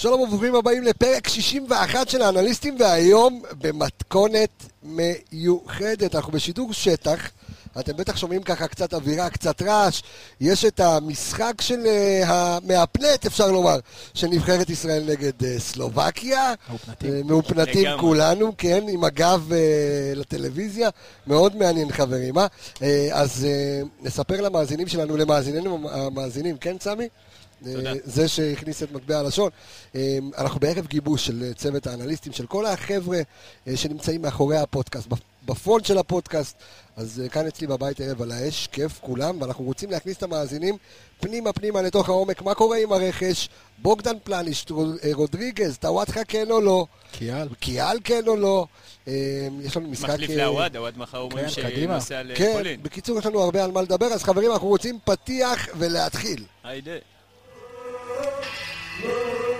[0.00, 6.14] שלום וברוכים הבאים לפרק 61 של האנליסטים, והיום במתכונת מיוחדת.
[6.14, 7.28] אנחנו בשידור שטח,
[7.80, 10.02] אתם בטח שומעים ככה קצת אווירה, קצת רעש.
[10.40, 13.78] יש את המשחק של uh, המאפנט, אפשר לומר,
[14.14, 16.54] של נבחרת ישראל נגד uh, סלובקיה.
[16.68, 17.10] מאופנטים.
[17.10, 18.00] Uh, מאופנטים לגמרי.
[18.00, 20.88] כולנו, כן, עם הגב uh, לטלוויזיה.
[21.26, 22.46] מאוד מעניין, חברים, אה?
[22.74, 22.82] Uh,
[23.12, 27.08] אז uh, נספר למאזינים שלנו, למאזיננו המאזינים, כן, סמי?
[27.66, 29.50] אה, זה שהכניס את מטבע הלשון.
[29.94, 33.18] אה, אנחנו בערב גיבוש של צוות האנליסטים, של כל החבר'ה
[33.68, 35.16] אה, שנמצאים מאחורי הפודקאסט, בפ-
[35.46, 36.56] בפרונט של הפודקאסט.
[36.96, 40.76] אז כאן אצלי בבית ערב על האש, כיף כולם, ואנחנו רוצים להכניס את המאזינים
[41.20, 42.42] פנימה פנימה לתוך העומק.
[42.42, 43.48] מה קורה עם הרכש?
[43.78, 46.86] בוגדן פלניש, רו- רודריגז, טוואטחה כן או לא?
[47.12, 47.48] קיאל.
[47.60, 48.66] קיאל כן או לא?
[49.62, 50.08] יש לנו משחק...
[50.10, 52.00] מחליף לעווד, עווד מחר אומרים כן, קדימה.
[52.00, 52.82] שנוסע כן, לפולין.
[52.82, 56.44] בקיצור, יש לנו הרבה על מה לדבר, אז חברים, אנחנו רוצים פתיח ולהתחיל.
[56.64, 56.90] היידה.
[58.20, 58.44] love,
[59.04, 59.59] love.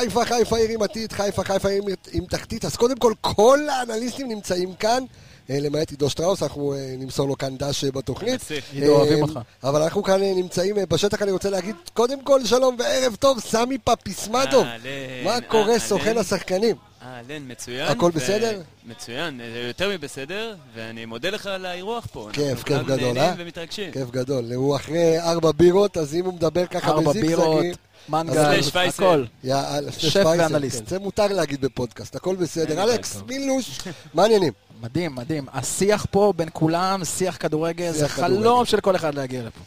[0.00, 2.64] חיפה, חיפה עיר עם עתיד, חיפה, חיפה עיר עם תחתית.
[2.64, 5.04] אז קודם כל, כל האנליסטים נמצאים כאן,
[5.50, 8.40] אה, למעט עידו שטראוס, אנחנו אה, נמסור לו כאן דש אה, בתוכנית.
[8.72, 9.38] עידו, אוהבים אותך.
[9.64, 14.64] אבל אנחנו כאן נמצאים בשטח, אני רוצה להגיד, קודם כל שלום וערב טוב, סמי פפיסמטוב.
[14.64, 15.78] אהלן, מה קורה.
[15.78, 16.85] סוכן השחקנים?
[17.16, 17.88] אהלן, מצוין.
[17.88, 18.60] הכל ו- בסדר?
[18.86, 22.28] מצוין, אה, יותר מבסדר, ואני מודה לך על האירוח פה.
[22.32, 23.34] כיף, אנחנו כיף גדול, נהנים אה?
[23.38, 23.92] ומתרגשים.
[23.92, 24.52] כיף גדול.
[24.54, 27.72] הוא אחרי ארבע בירות, אז אם הוא מדבר ככה ארבע בירות, בזיגזגים...
[28.08, 28.60] מנגל.
[28.88, 29.24] הכל.
[29.44, 30.78] יאללה, שף ואנליסט.
[30.78, 32.82] כן, זה מותר להגיד בפודקאסט, הכל בסדר.
[32.82, 33.22] אלכס.
[33.26, 33.78] מילוש,
[34.14, 34.52] מה העניינים?
[34.80, 35.46] מדהים, מדהים.
[35.52, 38.08] השיח פה בין כולם, שיח כדורגל, זה.
[38.08, 39.60] חלום של כל אחד להגיע לפה.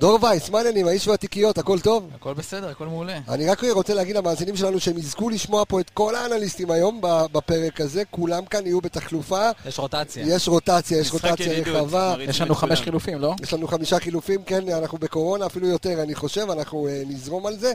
[0.00, 0.86] דור וייס, מה העניינים?
[0.86, 2.08] האיש והתיקיות, הכל טוב?
[2.14, 3.18] הכל בסדר, הכל מעולה.
[3.28, 7.26] אני רק רוצה להגיד למאזינים שלנו שהם יזכו לשמוע פה את כל האנליסטים היום ב-
[7.32, 10.24] בפרק הזה, כולם כאן יהיו בתחלופה, יש רוטציה.
[10.26, 12.80] יש רוטציה, יש רוטציה רחבה, יש לנו חמש.
[12.80, 13.34] חילופים, לא?
[13.42, 17.56] יש לנו חמישה חילופים, כן, אנחנו בקורונה, אפילו יותר, אני חושב, אנחנו אה, נזרום על
[17.58, 17.72] זה.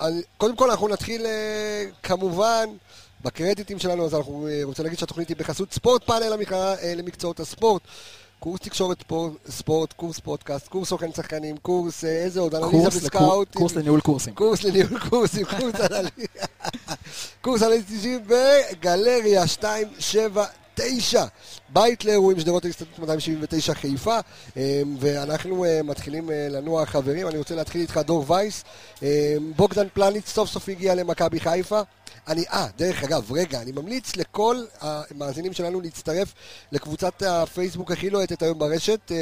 [0.00, 1.30] אני- קודם כל, אנחנו נתחיל אה,
[2.02, 2.66] כמובן
[3.24, 6.32] בקרדיטים שלנו, אז אנחנו אה, רוצים להגיד שהתוכנית היא בחסות ספורט פאנל
[6.96, 7.82] למקצועות הספורט.
[8.40, 12.94] קורס תקשורת פו- ספורט, קורס פודקאסט, קורס סוכן שחקנים, קורס אה, איזה עוד, אנליזה קורס
[13.04, 13.54] לקור- וסקאוט.
[13.56, 14.34] קורס לניהול קורסים.
[14.34, 16.26] קורס לניהול קורסים, קורס אנליזה.
[17.40, 20.44] קורס אנליזה בגלריה 279.
[21.68, 24.18] בית לאירועים, שדרות ההסתדרות 279 חיפה.
[24.56, 27.28] אה, ואנחנו אה, מתחילים אה, לנוע חברים.
[27.28, 28.64] אני רוצה להתחיל איתך, דור וייס.
[29.56, 31.80] בוגדן פלניץ סוף סוף הגיע למכבי חיפה.
[32.28, 36.34] אני, אה, דרך אגב, רגע, אני ממליץ לכל המאזינים שלנו להצטרף
[36.72, 39.12] לקבוצת הפייסבוק הכי לוהטת היום ברשת,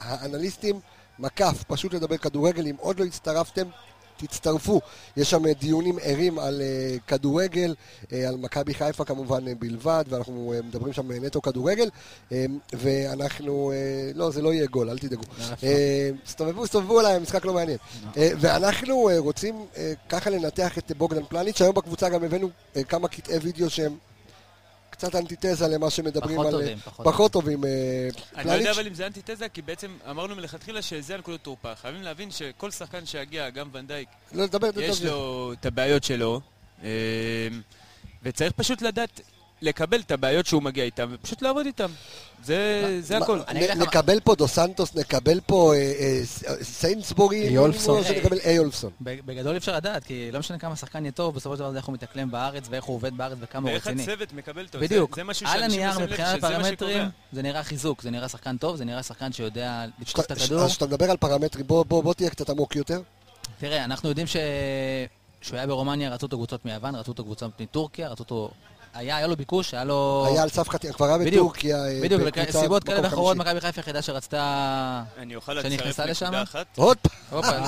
[0.00, 0.80] האנליסטים
[1.18, 3.66] מקף, פשוט לדבר כדורגל, אם עוד לא הצטרפתם,
[4.26, 4.80] תצטרפו.
[5.16, 7.74] יש שם אה, דיונים ערים על אה, כדורגל,
[8.12, 11.88] אה, על מכבי חיפה כמובן בלבד, ואנחנו מדברים שם נטו כדורגל,
[12.72, 13.72] ואנחנו,
[14.14, 15.22] לא, זה לא יהיה גול, אל תדאגו.
[15.62, 17.78] אה, סתובבו, סתובבו עליי, המשחק לא מעניין.
[18.16, 19.66] ואנחנו רוצים
[20.08, 22.50] ככה לנתח את בוגדן פלניץ', היום בקבוצה גם הבאנו
[22.88, 23.96] כמה קטעי וידאו שהם
[24.94, 26.52] קצת אנטיתזה למה שמדברים פחות על...
[26.52, 27.64] טובים, אה, פחות פחות טובים.
[27.64, 27.70] אה,
[28.36, 28.70] אני לא יודע.
[28.70, 31.74] אבל אם זה אנטיתזה, כי בעצם אמרנו מלכתחילה שזה הנקודות תורפה.
[31.74, 34.82] חייבים להבין שכל שחקן שיגיע, גם ונדייק, לא, לדבר, לדבר.
[34.82, 36.40] יש לו את הבעיות שלו,
[36.84, 36.88] אה,
[38.22, 39.20] וצריך פשוט לדעת
[39.62, 41.86] לקבל את הבעיות שהוא מגיע איתן, ופשוט לעבוד איתן.
[42.44, 43.40] זה הכל.
[43.76, 48.02] נקבל פה דו סנטוס, נקבל פה אה, אה, אה, סיינסבורי, איולפסון.
[48.44, 48.90] איולפסון.
[49.00, 51.76] בגדול אי אפשר לדעת, כי לא משנה כמה שחקן יהיה טוב, בסופו של דבר זה
[51.76, 54.02] איך הוא מתאקלם בארץ ואיך הוא עובד בארץ וכמה הוא ואיך רציני.
[54.02, 54.78] הצוות מקבל אותו.
[54.80, 55.10] בדיוק.
[55.14, 57.02] זה- זה משהו על הנייר מבחינת פרמטרים.
[57.32, 60.60] זה נראה חיזוק, זה נראה שחקן טוב, זה נראה שחקן שיודע לתקוף את הכדור.
[60.62, 63.00] אז כשאתה מדבר על פרמטרים, בוא- תהיה קצת עמוק יותר.
[63.58, 64.26] תראה, אנחנו יודעים.
[65.40, 68.50] שהוא היה ברומניה, רצו אותו קבוצות מיוון, רצו אותו קבוצות מטורקיה, רצו אותו...
[68.94, 70.26] היה, היה לו ביקוש, היה לו...
[70.28, 73.36] היה על סף חתימה, כבר היה בדיוק, בטורקיה, אה, בדיוק, בקבוצה סיבות כאלה ואחרות.
[73.36, 75.02] מכבי חיפה היחידה שרצתה...
[75.18, 76.26] אני אוכל לצרף לשם?
[76.26, 76.66] נקודה אחת.
[76.76, 77.58] עוד פעם, הופה!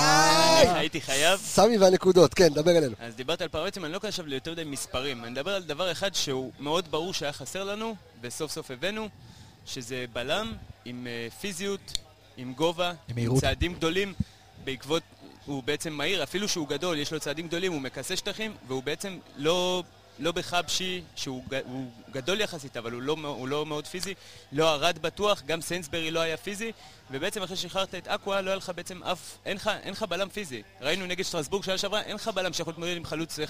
[0.75, 1.41] הייתי חייב.
[1.41, 2.95] סמי והנקודות, כן, דבר אלינו.
[3.01, 5.25] אז דיברת על פרמטרים, אני לא אכנס עכשיו ליותר מדי מספרים.
[5.25, 9.09] אני מדבר על דבר אחד שהוא מאוד ברור שהיה חסר לנו, וסוף סוף הבאנו,
[9.67, 10.53] שזה בלם
[10.85, 11.99] עם אה, פיזיות,
[12.37, 13.41] עם גובה, עם.
[13.41, 14.15] צעדים גדולים,
[14.65, 15.03] בעקבות...
[15.47, 19.19] הוא בעצם מהיר, אפילו שהוא גדול, יש לו צעדים גדולים, הוא מכסה שטחים, והוא בעצם
[19.37, 19.83] לא...
[20.19, 21.43] לא בחבשי, שהוא
[22.07, 24.15] הוא גדול יחסית, אבל הוא לא, הוא לא מאוד פיזי,
[24.53, 26.73] לא ארד בטוח, גם סיינסברי לא היה פיזי,
[27.11, 30.29] ובעצם אחרי שחררת את אקווה, לא היה לך בעצם אף, אין לך, אין לך בלם
[30.29, 30.63] פיזי.
[30.81, 33.43] ראינו נגד שטרסבורג שנה שעברה, אין לך בלם שיכול להתמודד עם חלוץ 1-9-7.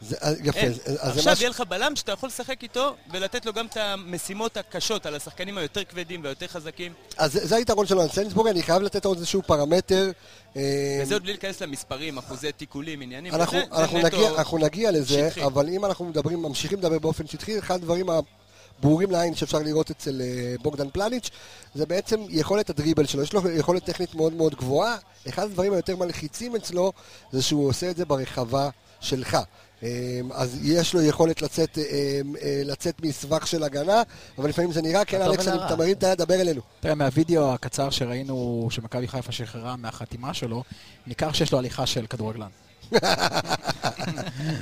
[0.00, 0.68] זה- אה, יפה, אין.
[0.72, 3.76] אז זה עכשיו משהו- יהיה לך בלם שאתה יכול לשחק איתו ולתת לו גם את
[3.76, 6.92] המשימות הקשות על השחקנים היותר כבדים והיותר חזקים.
[7.16, 10.10] אז זה- זה היתרון שלנו על סיינסבורג, אני חייב לתת עוד איזשהו פרמטר.
[10.56, 10.62] אה,
[11.02, 14.58] וזה עוד בלי להיכנס למספרים, אחוזי תיקולים, עניינים, אנחנו, וזה, זה אנחנו, נטו נגיע, אנחנו
[14.58, 15.44] נגיע לזה, שטחי.
[15.44, 18.06] אבל אם אנחנו מדברים, ממשיכים לדבר באופן שטחי, אחד הדברים
[18.78, 21.30] הברורים לעין שאפשר לראות אצל אה, בוגדן פלניץ',
[21.74, 23.22] זה בעצם יכולת הדריבל שלו.
[23.22, 24.96] יש לו יכולת טכנית מאוד מאוד גבוהה.
[25.28, 26.92] אחד הדברים היותר מלחיצים אצלו,
[27.32, 28.68] זה שהוא עושה את זה ברחבה
[29.00, 29.38] שלך.
[29.82, 29.88] אה,
[30.32, 31.84] אז יש לו יכולת לצאת, אה,
[32.42, 34.02] אה, לצאת מסבך של הגנה,
[34.38, 35.66] אבל לפעמים זה נראה, כן, אלכס, אני- ולרע.
[35.66, 36.60] אתה מרים את היד, דבר אלינו.
[36.80, 40.62] תראה, מהווידאו הקצר שראינו שמכבי חיפה שחררה מהחתימה שלו,
[41.06, 42.48] ניכר שיש לו הליכה של כדורגלן.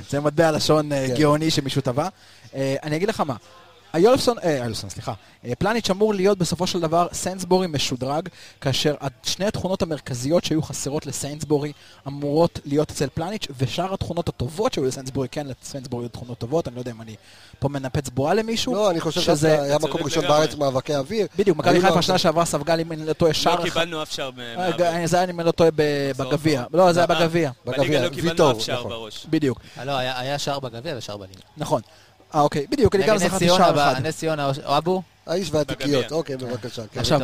[0.09, 1.15] זה מטבע לשון אה, כן.
[1.15, 2.07] גאוני שמישהו טבע.
[2.55, 3.35] אה, אני אגיד לך מה,
[3.93, 5.13] היולפסון, אה, יולפסון, סליחה.
[5.45, 8.29] אה, פלניץ' אמור להיות בסופו של דבר סיינסבורי משודרג,
[8.61, 11.71] כאשר שני התכונות המרכזיות שהיו חסרות לסיינסבורי
[12.07, 16.75] אמורות להיות אצל פלניץ', ושאר התכונות הטובות שהיו לסיינסבורי, כן, לסיינסבורי היו תכונות טובות, אני
[16.75, 17.15] לא יודע אם אני
[17.59, 18.73] פה מנפץ בועה למישהו.
[18.73, 20.27] לא, אני חושב שזה- היה מקום ראשון.
[20.27, 21.27] בארץ במאבקי אוויר.
[21.37, 23.63] בדיוק, מכבי חיפה שנה שעברה ספגה, אם אני לא טועה, שער לא.
[23.63, 25.05] קיבלנו אף שער אה, מהעבר.
[25.05, 26.63] זה היה, אם אני לא טועה, ב- בגביע.
[26.73, 27.51] לא, זה היה אה, בגביע.
[27.65, 28.91] בגביע, לא ויטור, קיבלנו אף שער נכון.
[28.91, 29.25] בראש.
[29.29, 31.39] בדיוק, אה, לא, היה היה שער בגביע ושער בליגה.
[31.57, 31.81] נכון.
[32.35, 34.05] אה, אוקיי, בדיוק, אני גם זכרתי שער אחד.
[34.05, 36.11] נס ציונה, או אבו, האיש והתיקיות.
[36.11, 36.81] אוקיי, בבקשה.
[36.93, 36.99] כן.
[36.99, 37.19] עכשיו.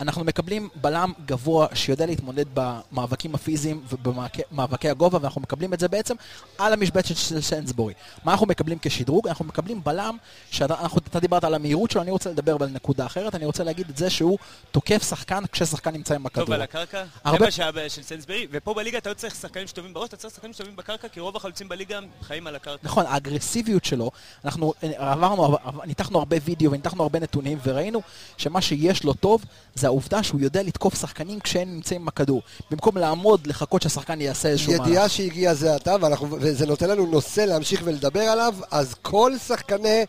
[0.00, 6.14] אנחנו מקבלים בלם גבוה שיודע להתמודד במאבקים הפיזיים ובמאבקי הגובה, ואנחנו מקבלים את זה בעצם
[6.58, 7.94] על המשבצת של סנסבורי.
[8.24, 9.28] מה אנחנו מקבלים כשדרוג?
[9.28, 10.16] אנחנו מקבלים בלם,
[10.50, 13.96] שאתה דיברת על המהירות שלו, אני רוצה לדבר על נקודה אחרת, אני רוצה להגיד את
[13.96, 14.38] זה שהוא
[14.70, 16.44] תוקף שחקן כששחקן נמצא עם הכדור.
[16.44, 19.66] טוב על הקרקע, זה הרבה- מה שהיה של סנסברי, ופה בליגה אתה לא צריך שחקנים
[19.66, 22.80] שטובים בראש, אתה צריך שחקנים שטובים בקרקע, כי רוב החלוצים בליגה חיים על הקרקע.
[22.82, 24.10] נכון, האגרסיביות שלו,
[24.44, 25.56] אנחנו אה, עברנו,
[25.86, 28.02] ניתחנו הרבה וידאו וניתחנו הרבה נתונים וראינו
[28.36, 29.44] שמה שיש לו טוב
[29.74, 32.42] זה העובדה שהוא יודע לתקוף שחקנים כשהם נמצאים עם הכדור.
[32.70, 34.86] במקום לעמוד, לחכות שהשחקן יעשה איזשהו מהלך.
[34.86, 40.04] ידיעה שהגיעה זה עתה, ואנחנו- וזה נותן לנו נושא להמשיך ולדבר עליו, אז כל שחקני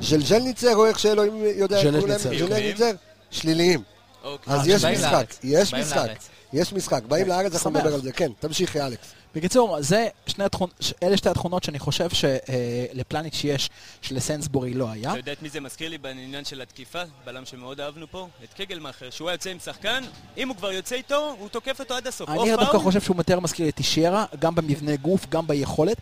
[0.00, 2.90] של ז'לניצר, או איך שאלוהים יודע איך קוראים להם, ז'לניצר.
[3.30, 3.82] שליליים.
[4.24, 4.54] אוקיי.
[4.54, 5.34] אז אה, יש משחק.
[5.44, 6.08] יש משחק.
[6.52, 7.02] יש משחק.
[7.08, 7.70] באים לארץ, אנחנו.
[7.70, 8.12] נדבר על זה.
[8.12, 9.06] כן, תמשיך, אלכס.
[9.34, 13.70] בקיצור, זה שני התכונות, אלה שתי התכונות שאני חושב שלפלניץ' יש,
[14.02, 15.10] שלסנסבורי לא היה.
[15.10, 17.02] אתה יודע את מי זה מזכיר לי בעניין של התקיפה?
[17.24, 18.28] בלם שמאוד אהבנו פה?
[18.44, 20.04] את קגלמאכר, שהוא היה יוצא עם שחקן,
[20.36, 22.28] אם הוא כבר יוצא איתו, הוא תוקף אותו עד הסוף.
[22.28, 25.96] אני דווקא חושב שהוא יותר מזכיר את אישיירה, גם במבנה גוף, גם ביכולת.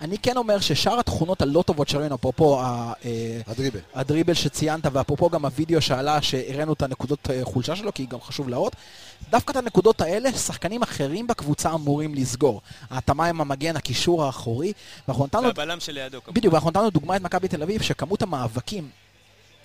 [0.00, 2.92] אני כן אומר ששאר התכונות הלא טובות שראינו, אפרופו אה,
[3.46, 3.80] הדריבל.
[3.94, 8.48] הדריבל שציינת, ואפרופו גם הוידאו שעלה, שהראינו את הנקודות אה, חולשה שלו, כי גם חשוב
[8.48, 8.76] להראות,
[9.30, 12.60] דווקא את הנקודות האלה, שחקנים אחרים בקבוצה אמורים לסגור.
[12.90, 14.72] ההתאמה עם המגן, הקישור האחורי,
[15.08, 15.42] ואנחנו נתנו...
[15.42, 16.22] והבלם שלידו.
[16.22, 16.40] כמובן.
[16.40, 18.88] בדיוק, ואנחנו נתנו דוגמא את מכבי תל אביב, שכמות המאבקים,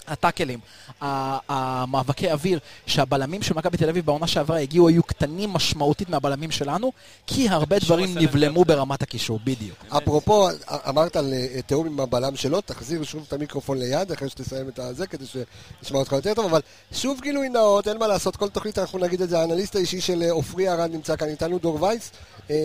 [0.09, 0.59] הטאקלים,
[1.01, 6.91] המאבקי אוויר, שהבלמים של מכבי תל אביב בעונה שעברה הגיעו, היו קטנים משמעותית מהבלמים שלנו,
[7.27, 8.65] כי הרבה דברים נבלמו.
[8.65, 9.77] ברמת הקישור, בדיוק.
[9.89, 10.49] אפרופו,
[10.89, 14.79] אמרת על אה, תיאום עם הבלם שלו, תחזיר שוב את המיקרופון ליד, אחרי שתסיים את
[14.79, 16.61] הזה, כדי שנשמע אותך יותר טוב, אבל
[16.91, 20.23] שוב גילוי נאות, אין מה לעשות, כל תוכנית אנחנו נגיד את זה, האנליסט האישי של
[20.23, 22.11] אה, עופרי ארד נמצא כאן איתנו, דור וייס,
[22.49, 22.55] אה,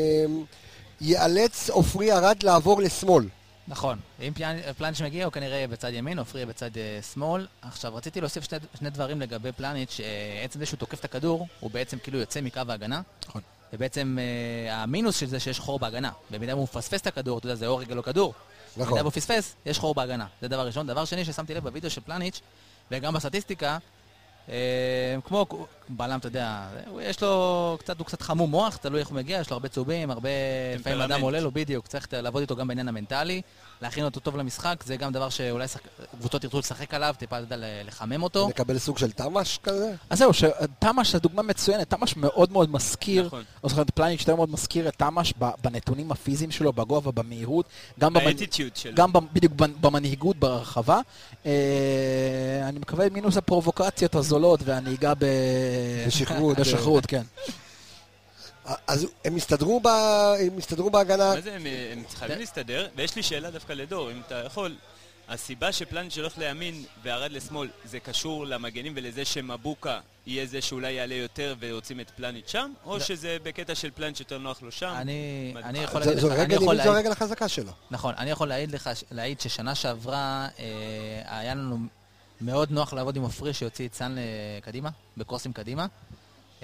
[1.00, 3.25] ייאלץ עופרי ארד לעבור לשמאל.
[3.69, 3.99] נכון.
[4.21, 4.33] אם
[4.79, 7.47] פלניץ' מגיע, הוא כנראה יהיה בצד ימין, עופרי יהיה בצד אה, שמאל.
[7.63, 11.71] עכשיו, רציתי להוסיף שני, שני דברים לגבי פלניץ', שעצם זה שהוא תוקף את הכדור, הוא
[11.71, 13.01] בעצם כאילו יוצא מקו ההגנה.
[13.29, 13.43] נכון.
[13.73, 16.11] ובעצם אה, המינוס של זה שיש חור בהגנה.
[16.31, 18.35] במידה והוא מפספס את הכדור, אתה יודע, זה או רגל או כדור.
[18.77, 18.87] נכון.
[18.87, 20.27] במידה והוא פספס, יש חור בהגנה.
[20.41, 20.87] זה דבר ראשון.
[20.87, 22.41] דבר שני ששמתי לב בווידאו של פלניץ',
[22.91, 23.79] וגם בסטטיסטיקה, אה,
[25.24, 25.46] כמו
[25.89, 26.67] בלם, אתה יודע,
[27.01, 30.10] יש לו קצת, הוא קצת חמום מוח, תלוי איך הוא מגיע, יש לו הרבה צהובים,
[30.10, 30.29] הרבה...
[30.79, 31.01] לפעמים.
[31.01, 33.43] אדם עולה לו בדיוק, צריך לעבוד איתו גם בעניין המנטלי,
[33.83, 35.81] להכין אותו טוב למשחק, זה גם דבר שאולי שחק-
[36.21, 38.49] קבוצות ירצו לשחק עליו, טיפה, אתה יודע, לחמם אותו.
[38.49, 39.93] נקבל סוג של תמ"ש כזה?
[40.11, 43.43] אז זהו, שתמ"ש זו דוגמה מצוינת, תמ"ש מאוד מאוד מזכיר, נכון.
[43.65, 47.67] או זאת אומרת, פלניץ' יותר מאוד מזכיר את תמ"ש בנתונים הפיזיים שלו, בגובה, במהירות,
[48.01, 48.21] גם במנ-
[48.75, 48.95] שלו.
[48.95, 51.01] גם בדיוק במנהיגות ברחבה.
[51.47, 51.53] אה,
[52.69, 55.25] אני מקווה מינוס הפרובוקציות הזולות והנהיגה ב...
[56.07, 56.59] בשכרות.
[56.61, 57.23] בשכרות, כן.
[58.87, 59.87] אז הם הסתדרו, ב...
[60.41, 64.21] הם הסתדרו בהגנה, מה זה, הם, הם חייבים להסתדר, ויש לי שאלה דווקא לדור, אם
[64.27, 64.77] אתה יכול,
[65.29, 71.15] הסיבה שפלניץ' הולך לימין וירד לשמאל, זה קשור למגנים ולזה שמבוקה יהיה זה שאולי יעלה
[71.15, 74.94] יותר ורוצים את פלניץ' שם, או שזה בקטע של פלניץ' יותר נוח לו שם?
[74.97, 75.55] אני.
[75.65, 77.73] אני יכול להגיד זו לך, זו הרגל החזקה שלו.
[77.91, 80.65] נכון, אני יכול להעיד לך, להעיד ששנה שעברה אה,
[81.41, 81.79] היה לנו
[82.41, 84.23] מאוד נוח לעבוד עם עופרי שיוציא את סאן אה,
[84.63, 85.87] קדימה, בקרוסים קדימה.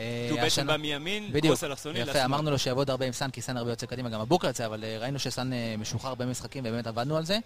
[0.01, 2.25] אה, כי הוא בעצם בא מימין, קרוס אלכסוני יפה, לשמאל.
[2.25, 4.85] אמרנו לו שיעבוד הרבה עם סאן, כי סאן הרבה יוצא קדימה, גם הבוקר יוצא, אבל
[4.85, 7.39] אה, ראינו שסאן אה, משוחרר הרבה משחקים, ובאמת עבדנו על זה.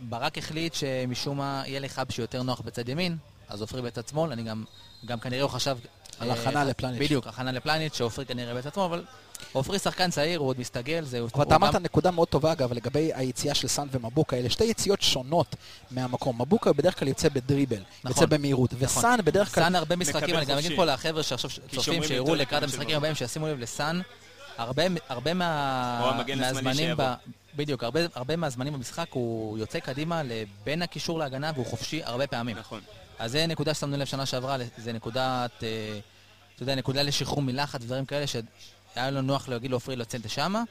[0.00, 3.16] ברק החליט שמשום מה יהיה לחאב שיותר נוח בצד ימין,
[3.48, 4.64] אז עופרי בצד שמאל, אני גם,
[5.04, 5.78] גם כנראה הוא חשב...
[6.20, 7.00] על הכנה לפלניץ'.
[7.00, 9.04] בדיוק, הכנה לפלניץ', שעופרי כנראה בצד שמאל, אבל
[9.52, 11.20] עופרי שחקן צעיר, הוא עוד מסתגל, זה...
[11.34, 14.36] אבל אתה אמרת גם- נקודה מאוד טובה, אגב, לגבי היציאה של סאן ומבוקה.
[14.36, 15.56] אלה שתי יציאות שונות
[15.90, 16.42] מהמקום.
[16.42, 18.84] מבוקה בדרך כלל יוצא בדריבל, נכון, יוצא במהירות, נכון.
[18.86, 19.64] וסאן בדרך כלל...
[19.64, 20.76] סאן הרבה משחקים, אני גם אגיד.
[20.76, 22.96] פה לחבר'ה שעכשיו צופים, שיראו לקראת המשחקים.
[22.96, 24.00] הבאים, שישימו לב לסאן,
[24.58, 26.96] הרבה, הרבה מה, מהזמנים.
[26.96, 27.14] ב,
[27.56, 30.22] בדיוק, הרבה, הרבה מהזמנים במשחק הוא יוצא קדימה
[30.64, 32.56] בין הקישור להגנה והוא חופשי הרבה פעמים.
[32.58, 32.80] נכון.
[33.18, 35.98] אז זה נקודה ששמנו לב שנה שעברה, זה נקודת, אה,
[36.54, 38.24] אתה יודע, נקודה לשחרור מלחץ ודברים כאלה,
[38.94, 40.62] שהיה לנו נוח להגיד לעופרי לצאת לשמה.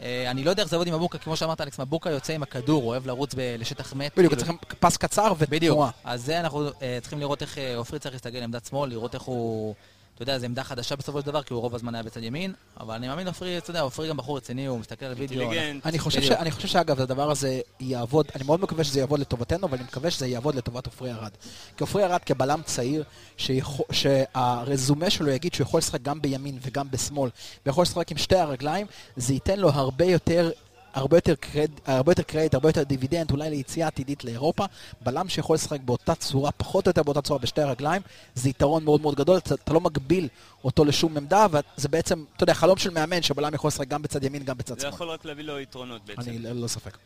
[0.00, 2.42] אה, אני לא יודע איך זה עובד עם מבוקה, כמו שאמרת אלכס, מבוקה יוצא עם
[2.42, 4.12] הכדור, אוהב לרוץ לשטח מת.
[4.12, 5.72] בדיוק, כאילו, צריכים פס קצר בדיוק.
[5.72, 5.90] ותנועה.
[6.04, 9.22] אז זה אנחנו אה, צריכים לראות איך אה, עופרי צריך להסתגל לעמדת שמאל, לראות איך
[9.22, 9.74] הוא...
[10.16, 12.52] אתה יודע, זו עמדה חדשה בסופו של דבר, כי הוא רוב הזמן היה בצד ימין,
[12.80, 15.50] אבל אני מאמין עופרי, אתה יודע, עופרי גם בחור רציני, הוא מסתכל על וידאו.
[15.84, 16.30] אני חושב, ש.
[16.30, 20.10] אני חושב שאגב, הדבר הזה יעבוד, אני מאוד מקווה שזה יעבוד לטובתנו, אבל אני מקווה
[20.10, 21.30] שזה יעבוד לטובת עופרי ארד.
[21.76, 23.04] כי עופרי ארד כבלם צעיר,
[23.36, 27.30] שיכול, שהרזומה שלו יגיד שהוא יכול לשחק גם בימין וגם בשמאל,
[27.66, 30.50] ויכול לשחק עם שתי הרגליים, זה ייתן לו הרבה יותר...
[30.96, 34.64] הרבה יותר, קרד, הרבה יותר קרדיט, הרבה יותר דיבידנד, אולי ליציאה עתידית לאירופה.
[35.00, 38.02] בלם שיכול לשחק באותה צורה, פחות או יותר באותה צורה, בשתי הרגליים,
[38.34, 40.28] זה יתרון מאוד מאוד גדול, אתה, אתה לא מגביל
[40.64, 44.24] אותו לשום עמדה, וזה בעצם, אתה יודע, חלום של מאמן שבלם יכול לשחק גם בצד
[44.24, 44.92] ימין, גם בצד זה שמאל.
[44.92, 46.20] יכול רק להביא לו יתרונות בעצם.
[46.20, 46.98] אני ללא ספק.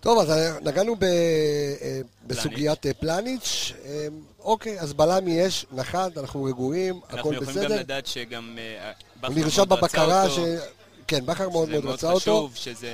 [0.00, 0.32] טוב, אז
[0.62, 3.72] נגענו ב, אה, בסוגיית אה, פלניץ'.
[3.84, 4.06] אה,
[4.40, 7.80] אוקיי, אז בלם יש, נחת, אנחנו רגועים, אנחנו הכל יכולים גם בסדר.
[7.80, 8.92] לדעת שגם אה,
[9.26, 10.34] הוא נרשם בבקרה אותו.
[10.34, 10.38] ש...
[11.06, 12.20] כן, בכר מאוד זה מאוד מאוד רצה אותו.
[12.20, 12.88] חשוב, שזה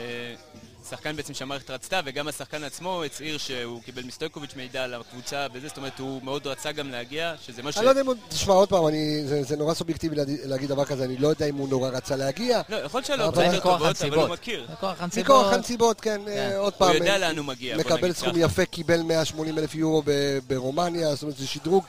[0.91, 5.69] שחקן בעצם שהמערכת רצתה, וגם השחקן עצמו הצהיר שהוא קיבל מסטויקוביץ' מידע על הקבוצה וזה,
[5.69, 7.77] זאת אומרת, הוא מאוד רצה גם להגיע, שזה מה ש...
[7.77, 8.15] אני לא יודע אם הוא...
[8.29, 11.55] תשמע, עוד פעם, אני- זה זה נורא סובייקטיבי להגיד- דבר כזה, אני לא יודע אם
[11.55, 12.61] הוא נורא רצה להגיע.
[12.69, 14.27] לא, יכול להיות לו אבל- אופציות מכוח טובות, אבל הנסיבות.
[14.29, 14.67] הוא מכיר.
[14.73, 15.53] מכוח הנסיבות.
[15.53, 16.31] הנסיבות, כן, כן.
[16.31, 16.95] אה, עוד הוא פעם.
[16.95, 18.41] יודע אה, לאן הוא מגיע, בוא מקבל נגיד סכום ככה.
[18.41, 21.85] יפה, קיבל 180 אלף יורו ב- ברומניה, זאת אומרת, זה שדרוג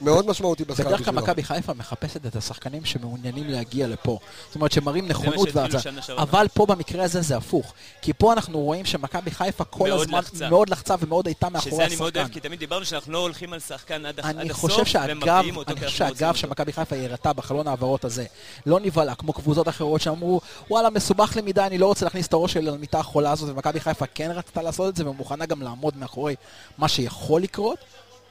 [0.00, 1.22] מאוד משמעותי בשכר בדרך כלל בשבילו.
[1.22, 4.18] מכבי חיפה מחפשת את השחקנים שמעוניינים להגיע לפה.
[4.46, 6.22] זאת אומרת, שמראים נכונות שעברה.
[6.22, 7.74] אבל פה במקרה הזה זה הפוך.
[8.02, 10.48] כי פה אנחנו רואים שמכבי חיפה כל הזמן לחצה.
[10.50, 12.20] מאוד לחצה ומאוד הייתה מאחורי שזה אני מאוד השחקן.
[12.20, 15.56] אוהב, כי תמיד דיברנו שאנחנו לא הולכים על שחקן עד עד אני הסוף, חושב ומביאים
[15.56, 16.38] אותו אני כי חושב אנחנו רוצים שהגב אותו.
[16.38, 18.24] שמכבי חיפה הראתה בחלון ההעברות הזה
[18.66, 20.40] לא נבהלה, כמו קבוצות אחרות שאמרו,
[20.70, 23.80] וואלה, מסובך לי מדי, אני לא רוצה להכניס את הראש שלי למיטה החולה הזאת, ומכבי
[23.80, 26.34] חיפה כן רצתה לעשות את זה, ומוכנה גם לעמוד מאחורי
[26.78, 27.78] מה שיכול לקרות.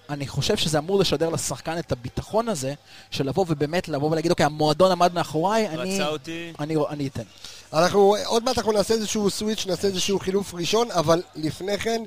[0.10, 2.74] אני חושב שזה אמור לשדר לשחקן את הביטחון הזה,
[3.12, 7.24] של לבוא ובאמת לבוא ולהגיד, אוקיי, המועדון עמד מאחוריי, אני, רצה אותי, אני, אני אתן.
[7.74, 12.02] אנחנו, עוד מעט אנחנו נעשה איזשהו סוויץ', נעשה איזשהו חילוף ראשון, אבל לפני כן,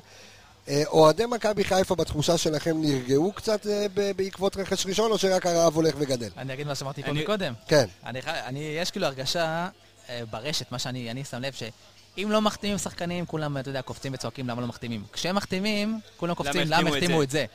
[0.67, 5.75] אה, אוהדי מכבי חיפה בתחושה שלכם נרגעו קצת אה, בעקבות רכש ראשון, או שרק הרעב
[5.75, 6.29] הולך וגדל?
[6.37, 7.53] אני אגיד מה שאמרתי פה אני- מקודם.
[7.67, 7.85] כן.
[8.05, 9.67] אני, אני, יש כאילו הרגשה
[10.09, 14.13] אה, ברשת, מה שאני אני שם לב, שאם לא מחתימים שחקנים, כולם, אתה יודע, קופצים
[14.13, 15.03] וצועקים למה לא מחתימים.
[15.13, 17.45] כשהם מחתימים, כולם קופצים למה החתימו את זה?"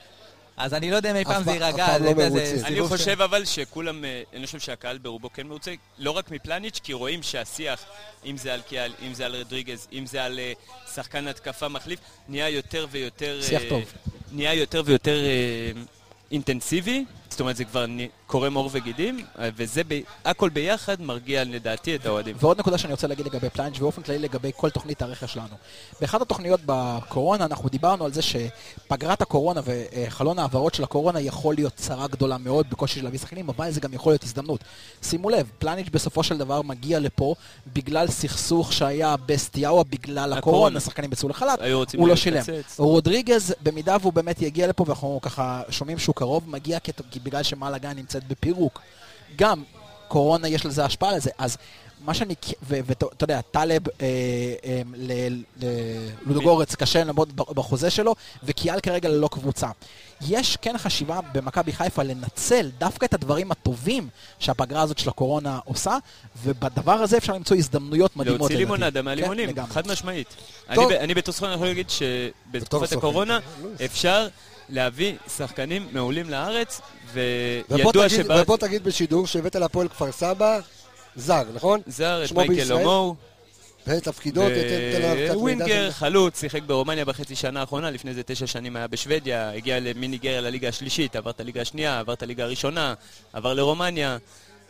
[0.56, 1.98] אז אני לא יודע אם אי פעם זה יירגע.
[1.98, 2.10] לא.
[2.64, 6.92] אני חושב אבל שכולם, אה, אני חושב שהקהל ברובו כן מרוצה, לא רק מפלניץ', כי
[6.92, 7.84] רואים שהשיח,
[8.24, 10.52] אם זה על קיאל, אם זה על רדריגז, אם זה על אה,
[10.94, 13.40] שחקן התקפה מחליף, נהיה יותר ויותר...
[13.42, 13.82] שיח אה, טוב.
[14.32, 15.18] נהיה יותר ויותר
[16.30, 17.04] אינטנסיבי,
[17.36, 17.86] זאת אומרת זה כבר
[18.26, 22.36] קורם עור וגידים, אה, וזה ב- הכל ביחד מרגיע לדעתי את האוהדים.
[22.40, 25.54] ועוד נקודה שאני רוצה להגיד לגבי פלאנץ' ובאופן כללי לגבי כל תוכנית הרכש שלנו.
[26.00, 31.74] באחת התוכניות בקורונה אנחנו דיברנו על זה שפגרת הקורונה וחלון ההעברות של הקורונה יכול להיות
[31.74, 34.60] צרה גדולה מאוד בקושי של להביא שחקנים, אבל זה גם יכול להיות הזדמנות.
[35.02, 37.34] שימו לב, פלאניץ' בסופו של דבר מגיע לפה
[37.72, 40.80] בגלל סכסוך שהיה בסטיאאווה בגלל הקורונה, הקורונה.
[40.80, 41.58] שחקנים יצאו לחל"ת,
[41.96, 42.42] הוא לא שילם.
[42.78, 46.92] רודריגז, במידה והוא באמת יגיע לפה, ואנחנו ככה שומעים שהוא קרוב, מגיע כי
[47.26, 48.80] בגלל שמאלגה נמצאת בפירוק.
[49.36, 49.62] גם
[50.08, 51.56] קורונה יש לזה השפעה לזה, אז
[52.04, 54.06] מה שאני, ואתה יודע, טלב אה,
[54.64, 58.14] אה, ל- ל- קשה לעמוד בחוזה שלו,
[58.44, 59.68] וקיאל כרגע ללא קבוצה.
[60.28, 65.96] יש כן חשיבה במכבי חיפה לנצל דווקא את הדברים הטובים שהפגרה הזאת של הקורונה עושה,
[66.44, 68.40] ובדבר הזה אפשר למצוא הזדמנויות מדהימות.
[68.40, 68.56] להוציא.
[68.56, 69.70] לימונדה כן, מהלימונים, לגמרי.
[69.70, 70.28] חד משמעית.
[70.68, 70.92] אני טוב.
[70.92, 72.92] אני בתור סוכן יכול להגיד שבתקופת.
[72.92, 73.38] הקורונה.
[73.84, 74.28] אפשר
[74.68, 76.80] להביא שחקנים מעולים לארץ,
[77.12, 78.34] וידוע תגיד, שבא...
[78.42, 80.60] ובוא תגיד בשידור שהבאת להפועל כפר סבא
[81.16, 81.80] זר, נכון?
[81.86, 82.72] זר את מייקל?
[82.72, 83.14] הומו,
[83.86, 84.54] ותפקידו, תן-
[84.92, 85.38] תן לנו קצת מידע.
[85.38, 90.40] ווינגר, חלוץ, שיחק ברומניה בחצי שנה האחרונה, לפני זה תשע שנים היה בשוודיה, הגיע מניגריה
[90.40, 92.94] לליגה השלישית, עבר את הליגה השנייה, עבר את הליגה הראשונה,
[93.32, 94.16] עבר לרומניה,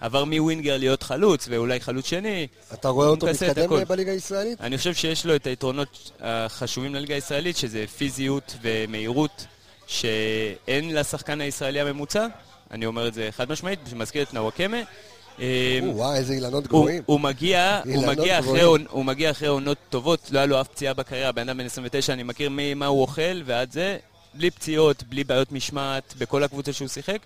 [0.00, 2.47] עבר מווינגר להיות חלוץ, ואולי חלוץ שני.
[2.73, 3.85] אתה רואה אותו מתקדם.
[3.88, 4.61] בליגה הישראלית?
[4.61, 9.47] אני חושב שיש לו את היתרונות החשובים לליגה הישראלית, שזה פיזיות ומהירות,
[9.87, 12.26] שאין לשחקן הישראלי הממוצע,
[12.71, 14.76] אני אומר את זה חד משמעית, שמזכיר את נוואקמה.
[15.38, 15.43] או,
[15.97, 17.02] וואי, איזה אילנות גבוהים.
[17.07, 18.87] הוא, מגיע, הוא, אילנות מגיע אחרי, גבוהים.
[18.87, 21.64] עונ- הוא מגיע אחרי עונות טובות, לא היה לו אף פציעה בקריירה, בן אדם בן
[21.66, 23.97] 29, אני מכיר ממה הוא אוכל ועד זה,
[24.35, 27.19] בלי פציעות, בלי בעיות משמעת, בכל הקבוצה שהוא שיחק.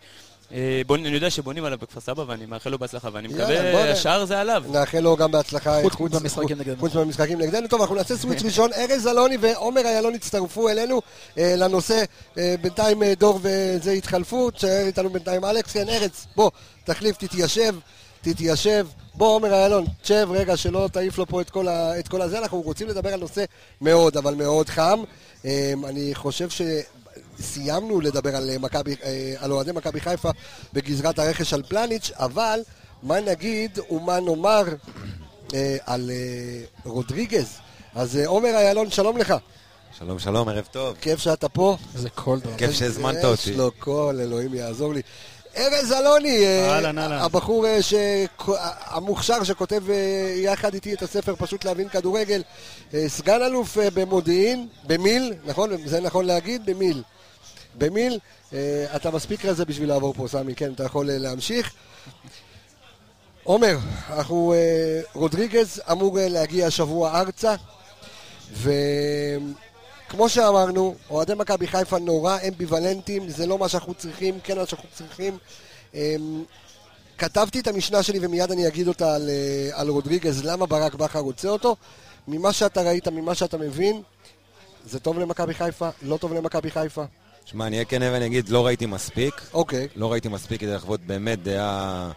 [0.52, 4.24] אה, בוא, אני יודע שבונים עליו בכפר סבא ואני מאחל לו בהצלחה, ואני מקווה, השאר
[4.24, 4.64] זה עליו.
[4.68, 5.80] נאחל לו גם בהצלחה.
[5.90, 6.76] חוץ במשחקים נגדנו.
[6.80, 7.68] חוץ מהמשחקים נגדנו.
[7.68, 8.70] טוב, אנחנו נעשה סוויץ' ראשון.
[8.72, 11.02] ארז אלוני ועומר איילון הצטרפו אלינו
[11.38, 12.04] אה, לנושא.
[12.38, 14.50] אה, בינתיים דור וזה התחלפו.
[14.50, 15.72] תשאר איתנו בינתיים אלכס.
[15.72, 16.50] כן, ארז, בוא,
[16.84, 17.74] תחליף, תתיישב,
[18.20, 18.86] תתיישב.
[19.14, 22.38] בוא, עומר איילון, תשב רגע, שלא תעיף לו פה את כל, ה, את כל הזה.
[22.38, 23.44] אנחנו רוצים לדבר על נושא
[23.80, 25.02] מאוד, אבל מאוד חם.
[25.84, 26.48] אני חושב
[27.40, 30.30] שסיימנו לדבר על, אה, מכבי, אה, על אוהדי מכבי חיפה
[30.72, 32.60] בגזרת הרכש על פלניץ', אבל
[33.02, 34.64] מה נגיד ומה נאמר
[35.54, 36.10] אה, על
[36.84, 37.48] רודריגז.
[37.94, 39.34] אז עומר איילון, שלום לך.
[39.98, 40.96] שלום שלום, ערב טוב.
[41.00, 41.76] כיף שאתה פה.
[41.94, 42.56] איזה קול דרמה.
[42.56, 43.54] כיף שהזמנת יש אותי.
[43.54, 45.02] לו קול, אלוהים יעזור לי.
[45.56, 47.12] ארז אלוני, אהלן, אהלן.
[47.18, 47.94] הבחור ש-
[48.84, 49.82] המוכשר שכותב
[50.36, 52.42] יחד איתי את הספר פשוט להבין כדורגל,
[53.06, 55.70] סגן אלוף במודיעין, במיל, נכון?
[55.86, 56.66] זה נכון להגיד?
[56.66, 57.02] במיל.
[57.78, 58.18] במיל,
[58.52, 61.72] אה, אתה מספיק רזה בשביל לעבור פה, סמי, כן, אתה יכול אה, להמשיך.
[63.44, 63.76] עומר,
[64.10, 67.54] אנחנו, אה, רודריגז אמור להגיע השבוע ארצה,
[68.52, 74.88] וכמו שאמרנו, אוהדי מכבי חיפה נורא אמביוולנטים, זה לא מה שאנחנו צריכים, כן מה שאנחנו
[74.94, 75.38] צריכים.
[77.18, 79.30] כתבתי את המשנה שלי ומיד אני אגיד אותה על,
[79.72, 81.76] על רודריגז, למה ברק בכר רוצה אותו.
[82.28, 84.02] ממה שאתה ראית, ממה שאתה מבין,
[84.86, 87.04] זה טוב למכבי חיפה, לא טוב למכבי חיפה.
[87.50, 89.34] שמע, אני אהיה כן ואני אגיד, לא ראיתי מספיק.
[89.52, 89.88] אוקיי.
[89.96, 92.10] לא ראיתי מספיק כדי לחוות באמת דעה,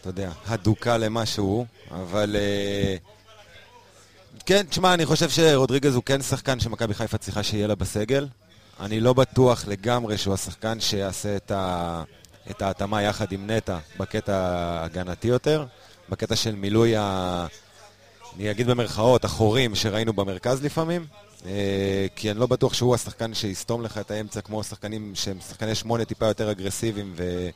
[0.00, 2.36] אתה יודע, הדוקה למה שהוא, אבל...
[2.38, 2.96] אה,
[4.46, 8.28] כן, תשמע, אני חושב שרודריגז הוא כן שחקן שמכבי חיפה צריכה שיהיה לה בסגל.
[8.80, 12.02] אני לא בטוח לגמרי שהוא השחקן שיעשה את, ה...
[12.50, 15.66] את ההתאמה יחד עם נטע בקטע ההגנתי יותר,
[16.08, 17.46] בקטע של מילוי ה...
[18.36, 21.06] אני אגיד במרכאות, החורים שראינו במרכז לפעמים,
[22.16, 26.04] כי אני לא בטוח שהוא השחקן שיסתום לך את האמצע כמו שחקנים שהם שחקני שמונה
[26.04, 27.48] טיפה יותר אגרסיביים ו...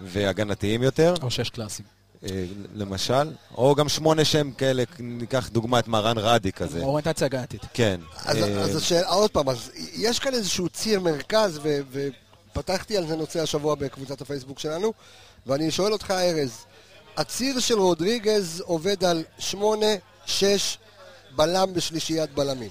[0.00, 1.84] והגנתיים יותר, או שש קלאסים.
[2.24, 6.80] אה, למשל, או גם שמונה שהם כאלה, ניקח דוגמא את מרן רדי כזה.
[6.82, 7.60] אוריינטציה הגנתית.
[7.74, 8.00] כן.
[8.24, 11.80] אז, אה, אז השאלה, עוד פעם, אז יש כאן איזשהו ציר מרכז, ו,
[12.52, 14.92] ופתחתי על זה נושא השבוע בקבוצת הפייסבוק שלנו,
[15.46, 16.64] ואני שואל אותך, ארז,
[17.16, 19.86] הציר של רודריגז עובד על 8,
[20.26, 20.78] 6,
[21.36, 22.70] בלם בשלישיית בלמים.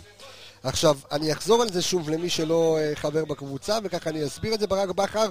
[0.63, 4.59] עכשיו, אני אחזור על זה שוב למי שלא אה, חבר בקבוצה, וככה אני אסביר את
[4.59, 5.29] זה ברק בכר,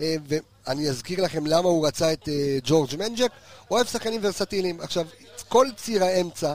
[0.00, 3.30] אה, ואני אזכיר לכם למה הוא רצה את אה, ג'ורג' מנג'ק,
[3.70, 4.80] אוהב שחקנים ורסטיליים.
[4.80, 5.06] עכשיו,
[5.48, 6.54] כל ציר האמצע,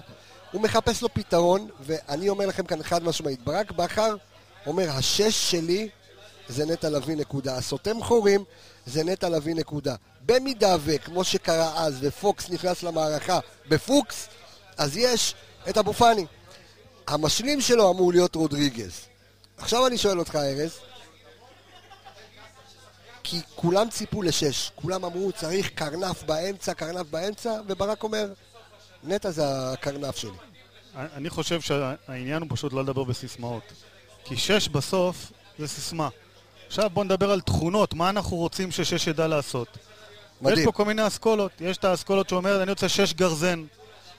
[0.52, 4.16] הוא מחפש לו פתרון, ואני אומר לכם כאן חד משמעית, ברק בכר
[4.66, 5.90] אומר, השש שלי
[6.48, 8.44] זה נטע לביא נקודה, הסותם חורים
[8.86, 9.96] זה נטע לביא נקודה.
[10.26, 14.28] במידה וכמו שקרה אז, ופוקס נכנס למערכה בפוקס,
[14.78, 15.36] אז יש
[15.70, 16.26] את אבו פאני.
[17.08, 19.02] המשלים שלו אמור להיות רודריגז.
[19.58, 20.80] עכשיו אני שואל אותך, ארז,
[23.24, 28.28] כי כולם ציפו לשש, כולם אמרו צריך קרנף באמצע, קרנף באמצע, וברק אומר,
[29.04, 30.32] נטע זה הקרנף שלי.
[30.96, 33.64] אני חושב שהעניין הוא פשוט לא לדבר בסיסמאות.
[34.26, 36.10] כי שש בסוף זה סיסמה.
[36.68, 39.68] עכשיו בוא נדבר על תכונות, מה אנחנו רוצים ששש ידע לעשות.
[40.42, 40.60] מדהים.
[40.60, 41.52] יש פה כל מיני אסכולות.
[41.62, 43.64] יש את האסכולות שאומרת, אני רוצה שש גרזן.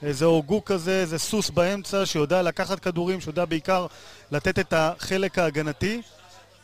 [0.03, 3.85] איזה הוגו כזה, איזה סוס באמצע, שיודע לקחת כדורים, שיודע בעיקר
[4.31, 6.01] לתת את החלק ההגנתי,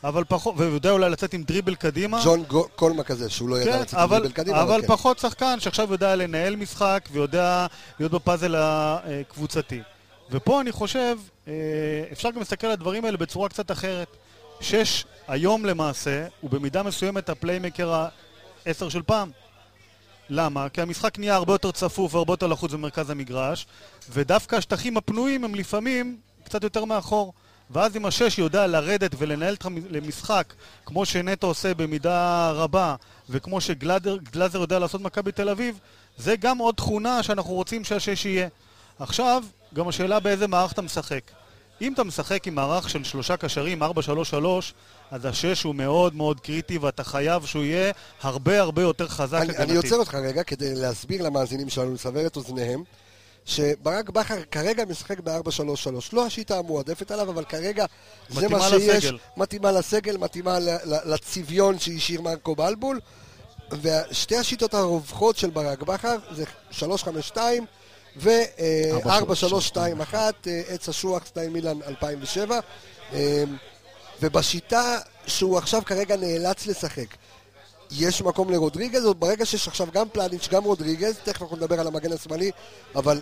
[0.03, 2.21] אבל פחות, ויודע אולי לצאת עם דריבל קדימה.
[2.23, 4.87] ג'ון גו- קולמה כזה, שהוא לא ידע כן, לצאת אבל, דריבל קדימה, אבל כן.
[4.87, 7.67] פחות שחקן שעכשיו יודע לנהל משחק ויודע
[7.99, 9.81] להיות בפאזל הקבוצתי.
[10.31, 11.17] ופה אני חושב,
[11.47, 11.53] אה,
[12.11, 14.07] אפשר גם להסתכל על הדברים האלה בצורה קצת אחרת.
[14.61, 18.05] שש, היום למעשה, הוא במידה מסוימת הפליימקר
[18.65, 19.31] העשר של פעם.
[20.33, 20.69] למה?
[20.69, 23.65] כי המשחק נהיה הרבה יותר צפוף והרבה יותר לחוץ במרכז המגרש,
[24.09, 27.33] ודווקא השטחים הפנויים הם לפעמים קצת יותר מאחור.
[27.71, 30.53] ואז אם השש יודע לרדת ולנהל את המשחק
[30.85, 32.95] כמו שנטו עושה במידה רבה,
[33.29, 35.79] וכמו שגלאזר יודע לעשות מכבי תל אביב,
[36.17, 38.47] זה גם עוד תכונה שאנחנו רוצים שהשש יהיה.
[38.99, 41.21] עכשיו, גם השאלה באיזה מערך אתה משחק.
[41.81, 43.85] אם אתה משחק עם מערך של שלושה קשרים, 4-3-3,
[45.11, 49.49] אז השש הוא מאוד מאוד קריטי ואתה חייב שהוא יהיה הרבה הרבה יותר חזק אני,
[49.49, 49.75] אני הגנתית.
[49.83, 52.83] עוצר אותך רגע כדי להסביר למאזינים שלנו, לסבר את אוזניהם,
[53.45, 55.61] שברק בכר כרגע משחק ב-4-3-3.
[56.13, 57.85] לא השיטה המועדפת עליו, אבל כרגע
[58.29, 59.05] זה מה מתאימה שיש.
[59.05, 59.17] לסגל.
[59.37, 60.57] מתאימה לסגל, מתאימה
[61.05, 62.99] לצביון שהשאיר מרקו בלבול.
[63.81, 66.43] ושתי השיטות הרווחות של ברק בכר זה
[67.33, 67.37] 3-5-2
[68.17, 70.15] ו-4-3-2-1,
[70.67, 72.59] עץ אשוח, סטייל מילאן 2007.
[74.23, 77.15] אה, ובשיטה שהוא עכשיו כרגע נאלץ לשחק,
[77.91, 81.87] יש מקום לרודריגז, או ברגע שיש עכשיו גם פלניץ', גם רודריגז, תכף אנחנו נדבר על
[81.87, 82.51] המגן השמאלי,
[82.95, 83.21] אבל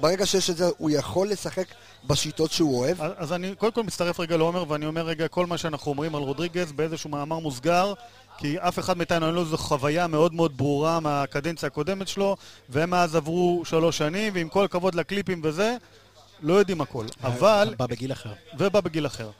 [0.00, 1.66] ברגע שיש את זה, הוא יכול לשחק
[2.06, 3.02] בשיטות שהוא אוהב.
[3.02, 6.14] אז אז אני קודם כל מצטרף רגע לעומר, ואני אומר רגע כל מה שאנחנו אומרים
[6.14, 7.94] על רודריגז באיזשהו מאמר מוסגר,
[8.38, 12.36] כי אף אחד מאיתנו אין לו איזו חוויה מאוד מאוד ברורה מהקדנציה הקודמת שלו,
[12.68, 15.76] והם מאז עברו שלוש שנים, ועם כל הכבוד לקליפים וזה,
[16.42, 17.06] לא יודעים הכל.
[17.22, 18.32] אבל, בא בגיל אחר.
[18.58, 19.30] ובא בגיל אחר.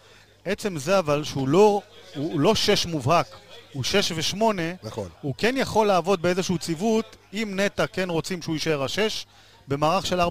[0.45, 1.81] עצם זה אבל שהוא לא,
[2.15, 3.27] הוא לא שש מובהק,
[3.73, 5.09] הוא שש ושמונה, נכון.
[5.21, 9.27] הוא כן יכול לעבוד באיזשהו ציוות, אם נטע כן רוצים שהוא יישאר השש,
[9.69, 10.25] במערך של 4-3-3,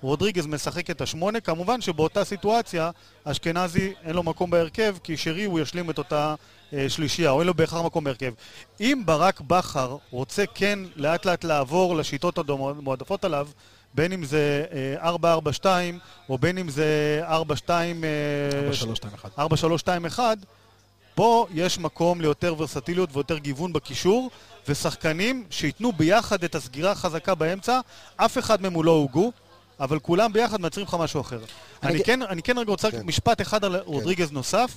[0.00, 2.90] רודריגז משחק את השמונה, כמובן שבאותה סיטואציה,
[3.24, 6.34] אשכנזי אין לו מקום בהרכב, כי שרי הוא ישלים את אותה
[6.72, 8.32] אה, שלישייה, או אין לו בהכרח מקום בהרכב.
[8.80, 13.48] אם ברק בכר רוצה כן לאט לאט לעבור לשיטות המועדפות עליו,
[13.94, 14.64] בין אם זה
[15.02, 15.10] אה,
[15.62, 15.66] 4-4-2,
[16.28, 17.30] או בין אם זה 4-2...
[17.30, 17.34] אה,
[18.58, 19.38] 4, 3, 2, 1.
[19.38, 20.38] 4, 3, 2, 1,
[21.14, 24.30] פה יש מקום ליותר ורסטיליות ויותר גיוון בקישור,
[24.68, 27.80] ושחקנים שייתנו ביחד את הסגירה החזקה באמצע,
[28.16, 29.32] אף אחד מהם הוא לא הוגו,
[29.80, 31.38] אבל כולם ביחד מייצרים לך משהו אחר.
[31.82, 33.02] אני אני כן, אני כן רגע רוצה כן.
[33.04, 34.76] משפט אחד על רודריגז נוסף.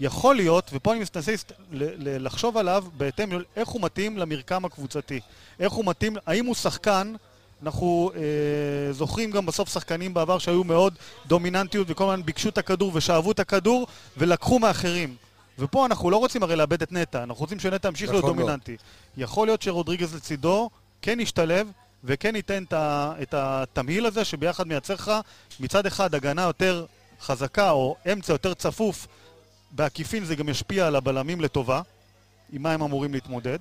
[0.00, 1.32] יכול להיות, ופה אני מנסה
[1.96, 5.20] לחשוב עליו בהתאם לאיך הוא מתאים למרקם הקבוצתי.
[5.60, 7.14] איך הוא מתאים, האם הוא שחקן,
[7.62, 10.94] אנחנו אה, זוכרים גם בסוף שחקנים בעבר שהיו מאוד
[11.26, 15.16] דומיננטיות וכל הזמן ביקשו את הכדור ושאבו את הכדור ולקחו מאחרים.
[15.58, 18.36] ופה אנחנו לא רוצים הרי לאבד את נטע, אנחנו רוצים שנטע ימשיך להיות נכון.
[18.36, 18.76] דומיננטי.
[19.16, 20.70] יכול להיות שרודריגז לצידו
[21.02, 21.70] כן ישתלב
[22.04, 22.64] וכן ייתן
[23.22, 25.12] את התמהיל הזה שביחד מייצר לך
[25.60, 26.86] מצד אחד הגנה יותר
[27.20, 29.06] חזקה או אמצע יותר צפוף
[29.70, 31.82] בעקיפין זה גם ישפיע על הבלמים לטובה,
[32.52, 33.58] עם מה הם אמורים להתמודד.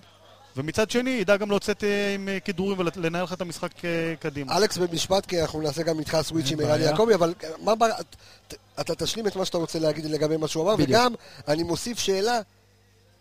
[0.58, 4.58] ומצד שני, ידע גם לצאת אה, עם אה, כדרורים ולנהל לך את המשחק אה, קדימה.
[4.58, 6.82] אלכס במשפט, כי אנחנו נעשה גם איתך סוויץ' עם ערן.
[6.82, 7.84] יעקבי, אבל מה ב...
[8.48, 10.89] ת- אתה תשלים את מה שאתה רוצה להגיד לגבי מה שהוא אמר, בדיוק.
[10.89, 11.13] וגם
[11.48, 12.39] אני מוסיף שאלה,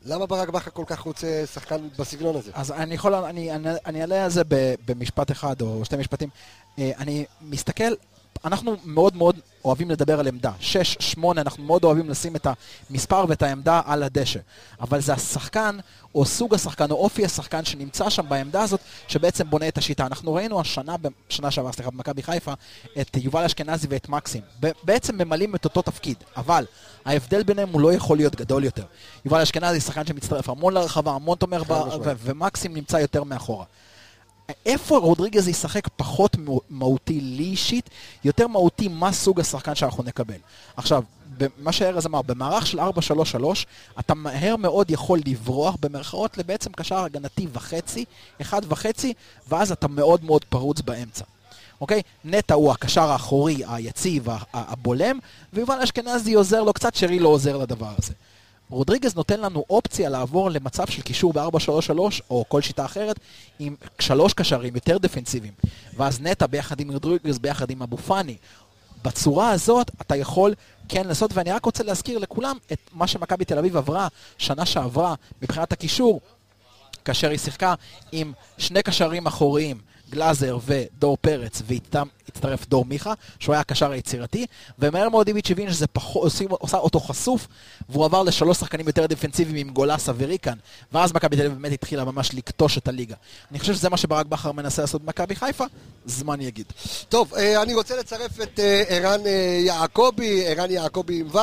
[0.04, 2.50] למה ברק בכר כל כך רוצה שחקן בסגנון הזה?
[2.54, 4.42] אז אני יכול, אני, אני, אני אעלה על זה
[4.86, 6.28] במשפט אחד או שתי משפטים.
[6.78, 7.92] אני מסתכל,
[8.44, 10.52] אנחנו מאוד מאוד אוהבים לדבר על עמדה.
[10.60, 12.46] שש, שמונה, אנחנו מאוד אוהבים לשים את
[12.90, 14.40] המספר ואת העמדה על הדשא.
[14.80, 15.78] אבל זה השחקן,
[16.14, 20.06] או סוג השחקן, או אופי השחקן שנמצא שם בעמדה הזאת, שבעצם בונה את השיטה.
[20.06, 20.96] אנחנו ראינו השנה,
[21.28, 22.52] בשנה שעברה, סליחה, במכבי חיפה,
[23.00, 24.42] את יובל אשכנזי ואת מקסים.
[24.82, 26.66] בעצם ממלאים את אותו תפקיד, אבל
[27.04, 28.84] ההבדל ביניהם הוא לא יכול להיות גדול יותר.
[29.24, 31.54] יובל אשכנזי שחקן שמצטרף המון לרחבה, המון ב-.
[32.04, 33.64] ו- ומקסים נמצא יותר מאחורה.
[34.66, 36.36] איפה רודריגז ישחק פחות
[36.70, 37.90] מהותי לי אישית,
[38.24, 40.38] יותר מהותי מה סוג השחקן שאנחנו נקבל.
[40.76, 41.02] עכשיו,
[41.58, 42.82] מה שארז אמר, במערך של 4-3-3,
[44.00, 48.04] אתה מהר מאוד יכול לברוח במרכאות לבעצם קשר הגנתי וחצי,
[48.40, 49.14] אחד וחצי,
[49.48, 51.24] ואז אתה מאוד מאוד פרוץ באמצע.
[51.80, 52.02] אוקיי?
[52.24, 55.18] נטע הוא הקשר האחורי, היציב, הבולם,
[55.52, 58.12] ויובל אשכנזי עוזר לו קצת, שרי לא עוזר לדבר הזה.
[58.70, 61.98] רודריגז נותן לנו אופציה לעבור למצב של קישור ב-4-3-3
[62.30, 63.20] או כל שיטה אחרת
[63.58, 65.52] עם שלוש קשרים יותר דפנסיביים.
[65.96, 68.36] ואז נטע ביחד עם רודריגז, ביחד עם אבו פאני.
[69.04, 70.54] בצורה הזאת אתה יכול
[70.88, 75.14] כן לעשות, ואני רק רוצה להזכיר לכולם את מה שמכבי תל אביב עברה שנה שעברה
[75.42, 76.20] מבחינת הקישור,
[77.04, 77.74] כאשר היא שיחקה
[78.12, 79.78] עם שני קשרים אחוריים,
[80.10, 84.46] גלאזר ודור פרץ, ואיתם הצטרף דור מיכה, שהוא היה הקשר היצירתי,
[84.78, 87.48] ומהר מאוד איביץ' הבין שזה פחות, עושים, עושה אותו חשוף,
[87.88, 90.54] והוא עבר לשלוש שחקנים יותר דפנסיביים עם גולסה וריקן,
[90.92, 93.14] ואז מכבי תל אביב באמת התחילה ממש לקטוש את הליגה.
[93.50, 95.64] אני חושב שזה מה שברק בכר מנסה לעשות במכבי חיפה,
[96.06, 96.66] זמן יגיד.
[97.08, 101.38] טוב, אה, אני רוצה לצרף את אה, ערן אה, יעקבי, ערן יעקבי עם ו',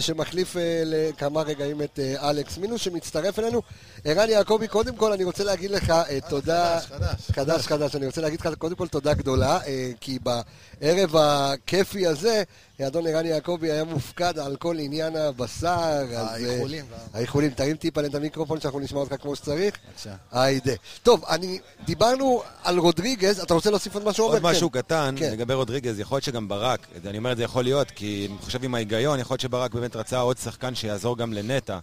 [0.00, 3.62] שמחליף לכמה רגעים את אלכס מינוס, שמצטרף אלינו.
[4.04, 5.92] ערן יעקבי, קודם כל אני רוצה להגיד לך
[6.28, 6.80] תודה...
[6.80, 7.73] חדש, חדש, חדש.
[7.94, 12.42] אני רוצה להגיד לך קודם כל תודה גדולה, אה, כי בערב הכיפי הזה,
[12.82, 16.02] אדון ערן יעקבי היה מופקד על כל עניין הבשר.
[16.12, 16.84] אה, האיחולים.
[17.14, 19.74] האיחולים, תרים טיפה את המיקרופון שאנחנו נשמע אותך כמו שצריך.
[19.88, 20.14] בבקשה.
[20.32, 20.72] היידה.
[21.02, 24.26] טוב, אני, דיברנו על רודריגז, אתה רוצה להוסיף עוד משהו?
[24.26, 24.42] עוד?
[24.42, 24.80] משהו כן.
[24.80, 25.32] קטן, כן.
[25.32, 28.64] לגבי רודריגז, יכול להיות שגם ברק, אני אומר את זה יכול להיות, כי אני חושב
[28.64, 31.78] עם ההיגיון, יכול להיות שברק באמת רצה עוד שחקן שיעזור גם לנטע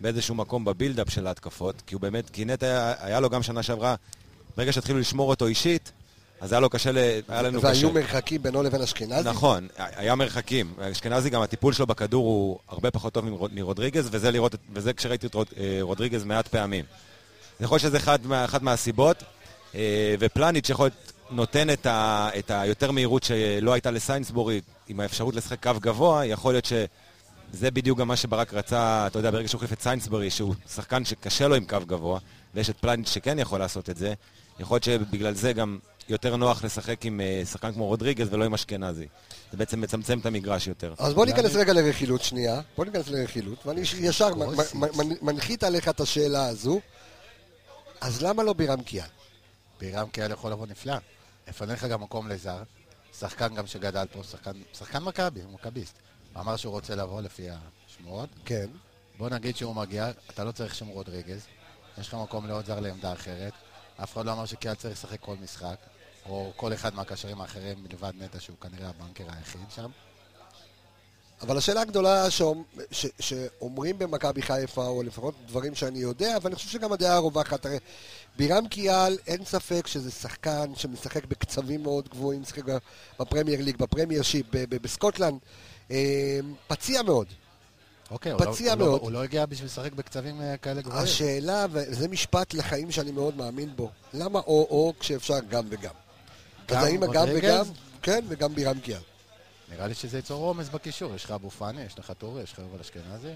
[0.00, 3.62] באיזשהו מקום בבילדאפ של ההתקפות, כי הוא באמת, כי נטע היה, היה לו גם שנה
[3.62, 3.94] שעברה,
[4.56, 5.92] ברגע שהתחילו לשמור אותו אישית,
[6.40, 7.66] אז היה לו קשה, ל- היה לנו קשה.
[7.68, 9.28] והיו מרחקים בינו לבין אשכנזי.
[9.28, 10.74] נכון, היה מרחקים.
[10.92, 15.26] אשכנזי גם הטיפול שלו בכדור הוא הרבה פחות טוב מרוד- מרודריגז, וזה, לראות, וזה כשראיתי
[15.26, 16.84] את רוד- אה, רודריגז מעט פעמים.
[17.60, 19.22] יכול להיות שזה אחד, מה, מהסיבות,
[19.74, 25.34] אה, ופלניץ' יכול להיות נותן את, ה, את היותר מהירות שלא הייתה לסיינסבורי, עם האפשרות
[25.34, 29.58] לשחק קו גבוה, יכול להיות שזה בדיוק גם מה שברק רצה, אתה יודע, ברגע שהוא
[29.58, 32.18] החליף את סיינסבורי, שהוא שחקן שקשה לו עם קו גבוה,
[32.54, 34.14] ויש את פלניץ' שכן יכול לעשות את זה,
[34.60, 38.54] יכול להיות שבגלל זה גם יותר נוח לשחק עם אה, שחקן כמו רודריגז ולא עם
[38.54, 39.06] אשכנזי.
[39.52, 40.94] זה בעצם מצמצם את המגרש יותר.
[40.98, 44.28] אז בוא ניכנס רגע לרכילות שנייה, בוא ניכנס לרכילות, ואני ישר
[45.22, 46.80] מנחית עליך את השאלה הזו,
[48.00, 49.06] אז למה לא בירם קיאל?
[49.80, 50.96] בירם קיאל יכול לבוא נפלא.
[51.48, 52.62] יפנה לך גם מקום לזר.
[53.18, 55.94] שחקן גם שגדל פה, שחקן, שחקן מכבי, הוא מכביסט.
[56.34, 58.28] הוא אמר שהוא רוצה לבוא לפי השמועות.
[58.44, 58.66] כן.
[59.18, 61.46] בוא נגיד שהוא מגיע, אתה לא צריך שם רודריגז.
[61.98, 63.52] יש לך מקום לעוד זר לעמדה אחרת.
[64.02, 65.76] אף אחד לא אמר שקיאל צריך לשחק כל משחק.
[66.28, 69.90] או כל אחד מהקשרים האחרים מלבד נטע, שהוא כנראה הבנקר היחיד שם.
[71.40, 72.26] אבל השאלה הגדולה
[73.20, 77.78] שאומרים במכבי חיפה, או לפחות דברים שאני יודע, ואני חושב שגם הדעה הרווחת, הרי
[78.36, 82.62] בירם קיאל, אין ספק שזה שחקן שמשחק בקצבים מאוד גבוהים, משחק
[83.20, 85.38] בפרמייר ליג, בפרמייר שיפ, בסקוטלנד,
[85.90, 87.26] אה, פציע מאוד.
[88.10, 89.00] אוקיי, הוא לא, פציע הוא, לא, מאוד.
[89.00, 91.02] הוא לא הגיע בשביל לשחק בקצבים אה, כאלה גבוהים.
[91.02, 95.94] השאלה, וזה משפט לחיים שאני מאוד מאמין בו, למה או-או כשאפשר גם וגם?
[96.68, 97.26] גם אז האם הגם?
[97.34, 97.64] וגם?
[98.02, 99.00] כן, וגם בירם קיאל.
[99.72, 101.14] נראה לי שזה ייצור עומס בקישור.
[101.14, 103.32] יש לך אבו פאני, יש לך טורי, יש לך יובל אשכנזי.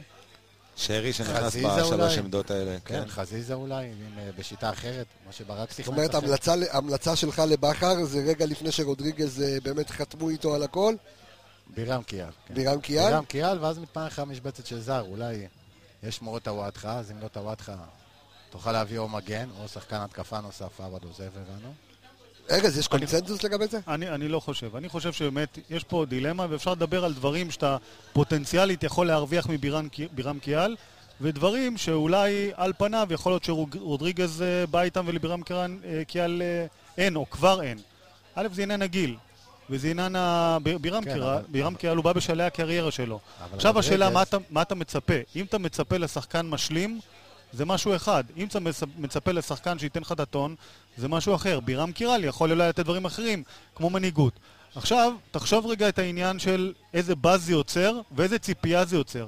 [0.77, 2.19] שרי שנכנס בשלוש?
[2.19, 2.77] עמדות האלה.
[2.85, 5.89] כן, חזיזה אולי, עם, אה, בשיטה אחרת, מה שברק זאת שיחק.
[5.89, 10.95] אומרת, המלצה, המלצה שלך לבכר זה רגע לפני שרודריגז אה, באמת חתמו איתו על הכל?
[11.75, 12.27] בירם קיאל.
[12.49, 12.55] כן.
[12.55, 13.11] בירם קיאל?
[13.11, 15.01] בירם קיאל, ואז מתפנה לך משבצת של זר.
[15.01, 15.47] אולי
[16.03, 17.75] יש שמורות טוואטחה, אז אם לא טוואטחה,
[18.51, 21.73] תוכל להביא או מגן, או שחקן התקפה נוסף, עבד עוזב הבנו.
[22.51, 23.79] ארז, יש קונצנזוס לגבי זה?
[23.89, 24.77] אני, אני לא חושב.
[24.77, 27.77] אני חושב שבאמת יש פה דילמה, ואפשר לדבר על דברים שאתה
[28.13, 30.77] פוטנציאלית יכול להרוויח מבירם קי- בירם קיאל,
[31.21, 35.43] ודברים שאולי על פניו יכול להיות שרודריגז אה, בא איתם ולבירם
[36.07, 36.67] קיאל, אה, אה,
[36.99, 37.79] אין, או כבר אין.
[38.35, 39.17] א', זה עניין הגיל.
[39.71, 40.17] וזה עניין
[40.81, 43.21] בירם כן, קיאל, אבל- בירם קיאל הוא בא בשלהי הקריירה שלו.
[43.55, 45.15] עכשיו השאלה, מה אתה, מה אתה מצפה?
[45.37, 47.01] אם אתה מצפה לשחקן משלים,
[47.53, 48.25] זה משהו אחד.
[48.37, 50.55] אם אתה מצ- מצפה לשחקן שייתן לך את הטון,
[50.97, 51.61] זה משהו אחר.
[51.61, 53.43] בירם קירל יכול אולי לתת דברים אחרים,
[53.75, 54.33] כמו מנהיגות.
[54.77, 59.27] עכשיו, תחשוב רגע את העניין של איזה באז זה יוצר ואיזה ציפייה זה יוצר.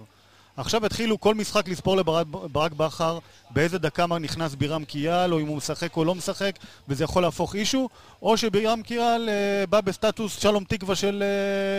[0.56, 3.18] עכשיו התחילו כל משחק לספור לברק ברק בכר
[3.50, 6.54] באיזה דקה מה נכנס בירם קיאל, או אם הוא משחק או לא משחק,
[6.88, 7.88] וזה יכול להפוך אישו,
[8.22, 11.22] או שבירם קיאל אה, בא בסטטוס שלום תקווה של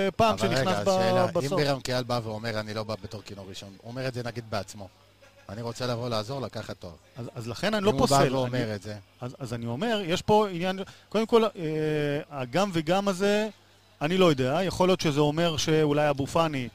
[0.06, 1.52] אה, פעם רגע, שנכנס אז ב- שאלה, בסוף.
[1.52, 4.22] אם בירם קיאל בא ואומר, אני לא בא בתור כינור ראשון, הוא אומר את זה
[4.24, 4.88] נגיד בעצמו.
[5.50, 6.92] אני רוצה לבוא לעזור, לקחת תואר.
[7.18, 8.16] אז, אז לכן אני לא אם הוא פוסל.
[8.18, 11.50] בא אני- ואומר את זה, אז, אז אני אומר, יש פה עניין, קודם כל, אה,
[12.32, 13.48] הגם וגם הזה,
[14.02, 16.68] אני לא יודע, יכול להיות שזה אומר שאולי אבו פאני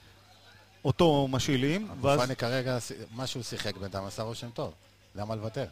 [0.85, 2.79] אותו משאילים, אבו ואז פאני כרגע,
[3.15, 4.73] מה שהוא שיחק בינתיים עשה רושם טוב.
[5.15, 5.67] למה לוותר?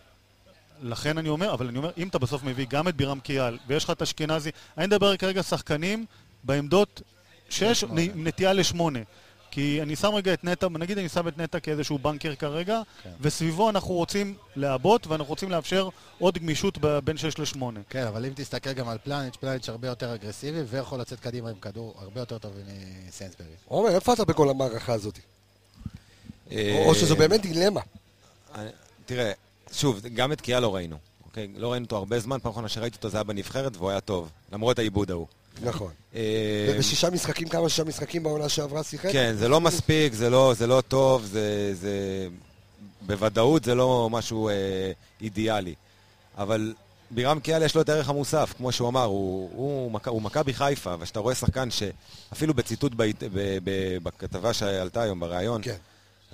[0.83, 3.85] לכן אני אומר, אבל אני אומר, אם אתה בסוף מביא גם את בירם קיאל, ויש
[3.85, 6.07] לך את אשכנזי, אני מדבר כרגע שחקנים
[6.45, 7.03] בעמדות
[7.51, 8.01] 6, שמונה.
[8.01, 8.99] עם נטייה לשמונה.
[9.57, 13.11] כי אני שם רגע את נטע, נגיד אני שם את נטע כאיזשהו בנקר כרגע, כן.
[13.21, 15.88] וסביבו אנחנו רוצים לעבות, ואנחנו רוצים לאפשר
[16.19, 17.59] עוד גמישות בין 6 ל-8.
[17.90, 21.57] כן, אבל אם תסתכל גם על פלניץ', פלניץ' הרבה יותר אגרסיבי, ויכול לצאת קדימה עם
[21.61, 22.53] כדור הרבה יותר טוב
[23.09, 23.47] מסיינסברי.
[23.69, 25.19] עומר, איפה אתה בכל המערכה הזאת?
[26.53, 27.81] אה, או שזו באמת דילמה.
[28.55, 28.69] אני-
[29.07, 29.33] תראה,
[29.73, 30.97] שוב, גם את קיאל לא ראינו.
[31.37, 31.49] אוקיי?
[31.57, 34.29] לא ראינו אותו הרבה זמן, פעם אחרונה שראיתי אותו זה היה בנבחרת והוא היה טוב.
[34.53, 35.27] למרות העיבוד ההוא.
[35.62, 35.90] נכון.
[36.14, 36.20] אה,
[36.75, 39.12] ובשישה משחקים, כמה שישה משחקים בעונה שעברה שיחק?
[39.12, 42.29] כן, זה לא מספיק, זה לא, זה לא טוב, זה, זה...
[43.07, 44.55] בוודאות זה לא משהו אה,
[45.20, 45.75] אידיאלי.
[46.38, 46.75] אבל
[47.11, 50.55] בירם קיאל יש לו את הערך המוסף, כמו שהוא אמר, הוא, הוא, מכ- הוא מכבי
[50.55, 53.11] חיפה, וכשאתה רואה שחקן שאפילו בציטוט ב, ב,
[53.64, 53.70] ב,
[54.03, 55.77] בכתבה שעלתה היום בריאיון, כן.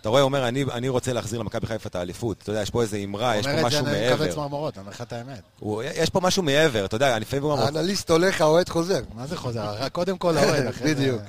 [0.00, 2.36] אתה רואה, הוא אומר, אני, אני רוצה להחזיר למכבי חיפה את האליפות.
[2.42, 4.32] אתה יודע, יש פה איזה אמרה, יש אומר פה את זה, משהו אני מעבר.
[4.32, 5.42] צמרמורות, אני אומר לך את האמת.
[5.58, 9.00] הוא, יש פה משהו מעבר, אתה יודע, אני לפעמים אומר, האנליסט הולך, האוהד חוזר.
[9.14, 9.74] מה זה חוזר?
[9.78, 10.94] רק קודם כל האוהד, אחרי זה...
[10.94, 11.22] בדיוק.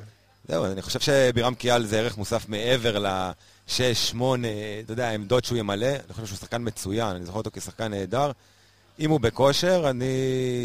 [0.47, 4.47] זהו, אני חושב שבירם קיאל זה ערך מוסף מעבר לשש, שמונה,
[4.85, 5.87] אתה יודע, העמדות שהוא ימלא.
[5.87, 8.31] אני חושב שהוא שחקן מצוין, אני זוכר אותו כשחקן נהדר.
[8.99, 10.05] אם הוא בכושר, אני...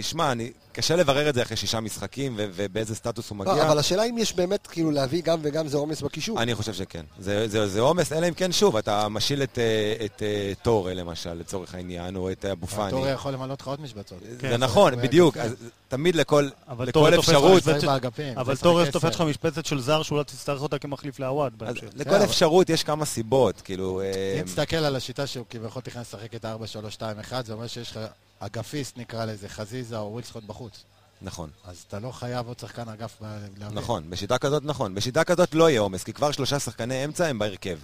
[0.03, 0.51] שמע, אני...
[0.73, 3.67] קשה לברר את זה אחרי שישה משחקים ו- ובאיזה סטטוס הוא לא, מגיע.
[3.67, 6.43] אבל השאלה אם יש באמת, כאילו, להביא גם וגם זה עומס בקישור.
[6.43, 7.05] אני חושב שכן.
[7.19, 10.95] זה, זה, זה עומס, אלא אם כן, שוב, אתה משיל את, אה, את אה, טורה,
[10.95, 12.87] למשל, לצורך העניין, או את אבו פאני.
[12.89, 14.19] הטורי יכול למלא לך עוד משבצות.
[14.39, 15.37] כן, זה נכון, הוא בדיוק.
[15.89, 16.49] תמיד לכל,
[17.19, 17.69] אפשרות,
[18.37, 18.91] אבל עשר.
[18.91, 21.53] תופס לך משבצת של זר שאולי תצטרך אותה כמחליף לעווד.
[21.97, 24.01] לכל אפשרות יש כמה סיבות, כאילו...
[24.01, 27.99] אה, אם תסתכל על השיטה שהוא כביכול תכנן לשחק את ה-4-3-2-1, זה אומר שיש לך
[28.39, 30.85] אגפיסט, נקרא לזה, חזיזה או ווילסקוט בחוץ.
[31.23, 31.51] נכון.
[31.65, 33.81] אז אתה לא חייב עוד שחקן אגף להביא.
[33.81, 34.95] נכון, בשיטה כזאת נכון.
[34.95, 37.79] בשיטה כזאת לא יהיה עומס, כי כבר שלושה שחקני אמצע הם בהרכב.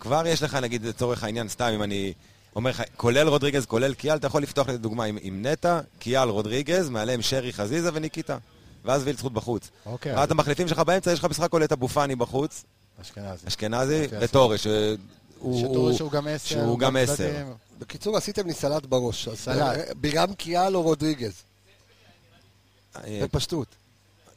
[0.00, 2.12] כבר יש לך, נגיד, לצורך העניין, סתם אם אני
[2.56, 6.88] אומר לך, כולל רודריגז, כולל קיאל, אתה יכול לפתוח לדוגמה עם, עם נטע, קיאל, רודריגז,
[6.88, 8.38] מעליהם שרי, חזיזה וניקיטה.
[8.84, 9.70] ואז וילצחוט בחוץ.
[9.86, 12.64] אוקיי, ואז המחליפים שלך באמצע, יש לך משחק עולה את אבו פאני בחוץ,
[13.02, 13.46] אשכנזי.
[13.48, 14.38] אשכנזי לפי
[15.40, 15.60] שהוא...
[15.60, 16.48] שטורי שהוא גם עשר.
[16.48, 17.44] שהוא גם עשר.
[17.78, 19.28] בקיצור, עשיתם לי סלט בראש.
[19.28, 19.56] אז, סלט.
[19.62, 21.32] אה, בירם קיאל או רודריגז?
[22.96, 23.66] אה, בפשטות.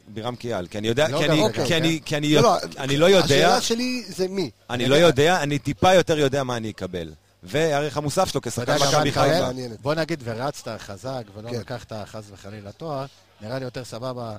[0.07, 2.97] בירם קיאל, כי אני יודע, לא כי אני- כי אני- כי אני לא, לא, אני
[2.97, 4.49] לא יודע, השאלה שלי זה מי.
[4.69, 7.11] אני לא יודע, אני טיפה יותר יודע מה אני אקבל.
[7.43, 9.49] והערך המוסף שלו כשחקן מכבי חיפה.
[9.81, 11.59] בוא נגיד ורצת חזק ולא כן.
[11.59, 13.05] לקחת חס וחלילה תואר,
[13.41, 14.35] נראה לי יותר סבבה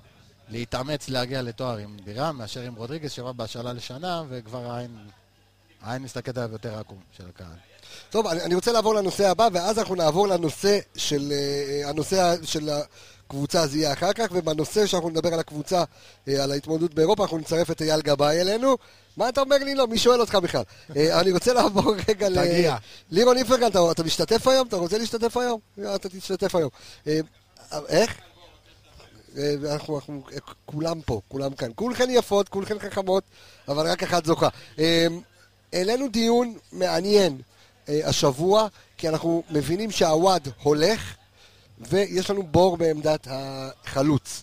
[0.49, 4.91] להתאמץ להגיע לתואר עם בירם מאשר עם רודריגז שבא בהשאלה לשנה וכבר העין,
[5.83, 7.57] העין מסתכלת עליו יותר עקום של הקהל.
[8.11, 12.71] טוב, אני, אני רוצה לעבור לנושא הבא, ואז אנחנו נעבור לנושא של, אה, הנושא של
[13.33, 15.85] הקבוצה, זה יהיה אחר כך, ובנושא שאנחנו נדבר על הקבוצה,
[16.29, 18.77] אה, על ההתמודדות באירופה, אנחנו נצרף את אייל גבאי אלינו.
[19.17, 19.75] מה אתה אומר לי?
[19.75, 20.63] לא, מי שואל אותך בכלל?
[20.97, 22.35] אה, אני רוצה לעבור רגע ל...
[22.35, 22.77] תגיע.
[23.11, 24.69] לירון איפרגן, אתה, אתה משתתף היום?
[24.69, 25.61] אתה רוצה להשתתף היום?
[25.95, 26.71] אתה תשתתף היום.
[27.07, 27.21] אה,
[27.89, 28.15] איך?
[29.71, 30.23] אנחנו, אנחנו,
[30.65, 31.69] כולם פה, כולם כאן.
[31.75, 33.25] כולכן יפות, כולכן חכמות,
[33.69, 34.49] אבל רק אחת זוכה.
[35.75, 37.41] אה, העלינו דיון מעניין
[37.89, 41.15] אה, השבוע, כי אנחנו מבינים שהוואד הולך,
[41.81, 44.43] ויש לנו בור בעמדת החלוץ.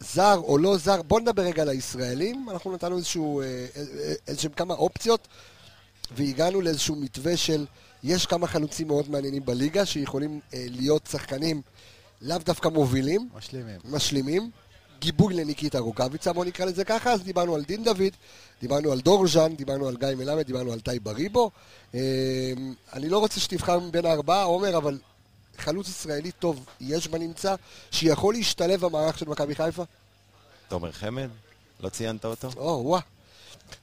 [0.00, 2.50] זר או לא זר, בואו נדבר רגע על הישראלים.
[2.50, 5.28] אנחנו נתנו איזשהו, אה, אה, איזשהם כמה אופציות,
[6.16, 7.66] והגענו לאיזשהו מתווה של,
[8.02, 11.62] יש כמה חלוצים מאוד מעניינים בליגה, שיכולים אה, להיות שחקנים
[12.22, 13.80] לאו דווקא מובילים, משלימים.
[13.84, 14.50] משלימים.
[15.00, 18.12] גיבוי לניקיטה רוקאביצה, בואו נקרא לזה ככה, אז דיברנו על דין דוד,
[18.60, 21.50] דיברנו על דורז'אן, דיברנו על גיא מלמד, דיברנו על טי בריבו.
[21.94, 22.00] אה,
[22.92, 24.98] אני לא רוצה שתבחר מבין הארבעה, עומר, אבל
[25.58, 27.54] חלוץ ישראלי טוב יש בנמצא,
[27.90, 29.82] שיכול להשתלב במערך של מכבי חיפה?
[30.68, 31.28] תומר חמד?
[31.80, 32.48] לא ציינת אותו?
[32.56, 33.00] או, וואה.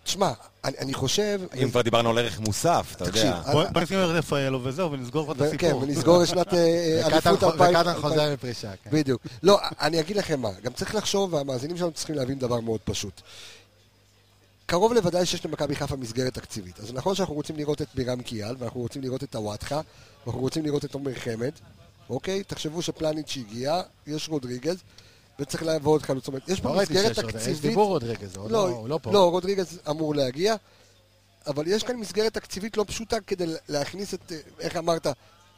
[0.04, 0.32] תשמע,
[0.64, 1.42] אני, אני חושב...
[1.64, 3.52] אם כבר דיברנו על ערך מוסף, אתה תקשיב, יודע.
[3.52, 5.82] בוא בוא נשים את רפאלו וזהו, ונסגור כבר את ו- כן, הסיפור.
[5.84, 7.76] ונסגור את שנת אה, וקטן אליפות חו- 2000.
[7.76, 8.90] וקטן חוזר מפרישה, כן.
[8.94, 9.22] בדיוק.
[9.44, 13.22] לא, אני אגיד לכם מה, גם צריך לחשוב, והמאזינים שלנו צריכים להבין דבר מאוד פשוט.
[14.66, 16.80] קרוב לוודאי שיש למכבי חיפה מסגרת תקציבית.
[16.80, 19.82] אז נכון שאנחנו רוצים לראות את בירם קיאל, ואנחנו רוצים לראות את הוואטחה,
[20.26, 21.52] ואנחנו רוצים לראות את עומר חמד,
[22.10, 22.44] אוקיי?
[22.44, 24.78] תחשבו שפלניץ' הגיע, יש רודריגז,
[25.40, 26.22] וצריך לעבור עוד חלוץ.
[26.24, 27.62] זאת אומרת, יש פה לא מסגרת עוד, יש תקציבית...
[27.62, 29.12] דיבור רודריגז, הוא לא- הוא לא פה.
[29.12, 30.56] לא, רודריגז אמור להגיע,
[31.48, 35.08] אבל יש כאן מסגרת תקציבית לא פשוטה כדי להכניס את, איך אמרת,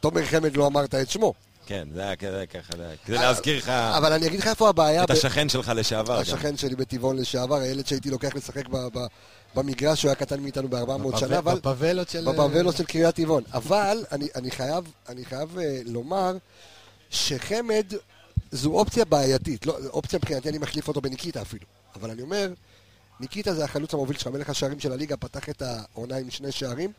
[0.00, 1.34] תומר חמד לא אמרת את שמו.
[1.66, 4.68] כן, זה היה כזה ככה, זה היה- כדי להזכיר לך אבל אני אגיד לך איפה
[4.68, 5.04] הבעיה.
[5.04, 6.18] את השכן שלך לשעבר.
[6.18, 8.64] השכן שלי בטבעון לשעבר, הילד שהייתי לוקח לשחק
[9.54, 11.54] במגרש, שהוא היה קטן מאיתנו ב-400 שנה, אבל...
[11.54, 12.24] בפאבלות של...
[12.32, 13.42] בפאבלות של קריית טבעון.
[13.54, 16.36] אבל אני, אני חייב, אני חייב אה, לומר
[17.10, 17.86] שחמד
[18.52, 19.66] זו אופציה בעייתית.
[19.66, 21.66] לא, אופציה מבחינתי, אני מחליף אותו בניקיטה אפילו.
[21.94, 22.52] אבל אני אומר,
[23.20, 26.92] ניקיטה זה החלוץ המוביל שלך, מלך השערים של הליגה, פתח את העונה עם שני שערים.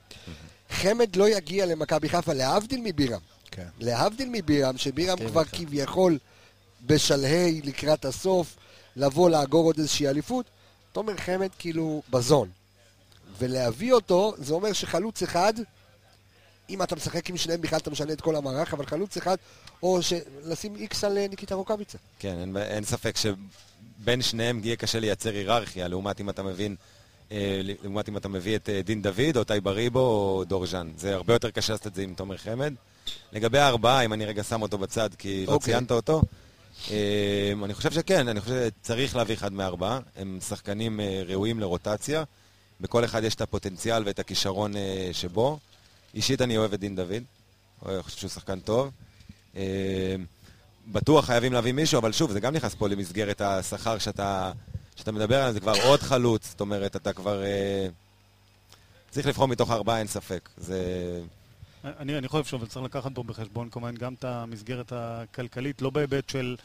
[0.70, 3.20] חמד לא יגיע למכבי חיפה, להבדיל מבירם.
[3.52, 3.68] כן.
[3.80, 5.58] להבדיל מבירם, שבירם כבר איתך.
[5.58, 6.18] כביכול
[6.86, 8.56] בשלהי לקראת הסוף,
[8.96, 10.46] לבוא לאגור עוד איזושהי אליפות,
[10.92, 12.50] תומר חמד כאילו בזון.
[13.38, 15.54] ולהביא אותו, זה אומר שחלוץ אחד,
[16.70, 19.38] אם אתה משחק עם שניהם בכלל אתה משנה את כל המערך, אבל חלוץ אחד,
[19.84, 20.00] או
[20.46, 21.98] לשים איקס על אה, ניקיטה רוקאביצה.
[22.20, 26.76] כן, אין, אין ספק שבין שניהם יהיה קשה לייצר היררכיה, לעומת אם אתה מבין,
[27.32, 30.92] אה, לעומת אם אתה מביא את אה, דין דוד, או טי בריבו, או דורז'אן.
[30.98, 32.74] זה הרבה יותר קשה לעשות את זה עם תומר חמד.
[33.32, 35.74] לגבי הארבעה, אם אני רגע שם אותו בצד, כי לא אוקיי.
[35.74, 36.22] ציינת אותו,
[37.64, 40.00] אני חושב שכן, אני חושב שצריך להביא אחד מארבעה.
[40.16, 42.24] הם שחקנים ראויים לרוטציה.
[42.82, 44.74] בכל אחד יש את הפוטנציאל ואת הכישרון
[45.12, 45.60] שבו.
[46.18, 47.24] אישית אני אוהב את דין דוד,
[47.86, 48.92] אני חושב שהוא שחקן טוב.
[49.56, 50.16] אה,
[50.88, 54.52] בטוח חייבים להביא מישהו, אבל שוב, זה גם נכנס פה למסגרת השכר שאתה,
[54.96, 57.44] שאתה מדבר עליו, זה כבר עוד חלוץ, זאת אומרת, אתה כבר...
[57.44, 57.88] אה,
[59.10, 60.50] צריך לבחור מתוך ארבעה, אין ספק.
[60.58, 60.82] זה...
[61.84, 66.30] אני, אני חושב שוב, צריך לקחת פה בחשבון כמובן גם את המסגרת הכלכלית, לא בהיבט
[66.30, 66.56] של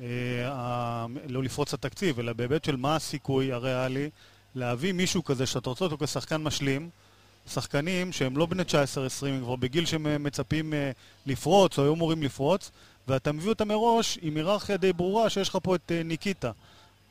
[0.00, 0.06] אה,
[0.48, 4.10] ה, לא לפרוץ התקציב, אלא בהיבט של מה הסיכוי הריאלי
[4.54, 6.90] להביא מישהו כזה שאתה רוצה אותו כשחקן משלים,
[7.50, 10.90] שחקנים שהם לא בני 19-20, הם כבר בגיל שהם אה, מצפים אה,
[11.26, 12.70] לפרוץ או היו אמורים לפרוץ,
[13.08, 16.50] ואתה מביא אותם מראש עם היררכיה די ברורה שיש לך פה את אה, ניקיטה.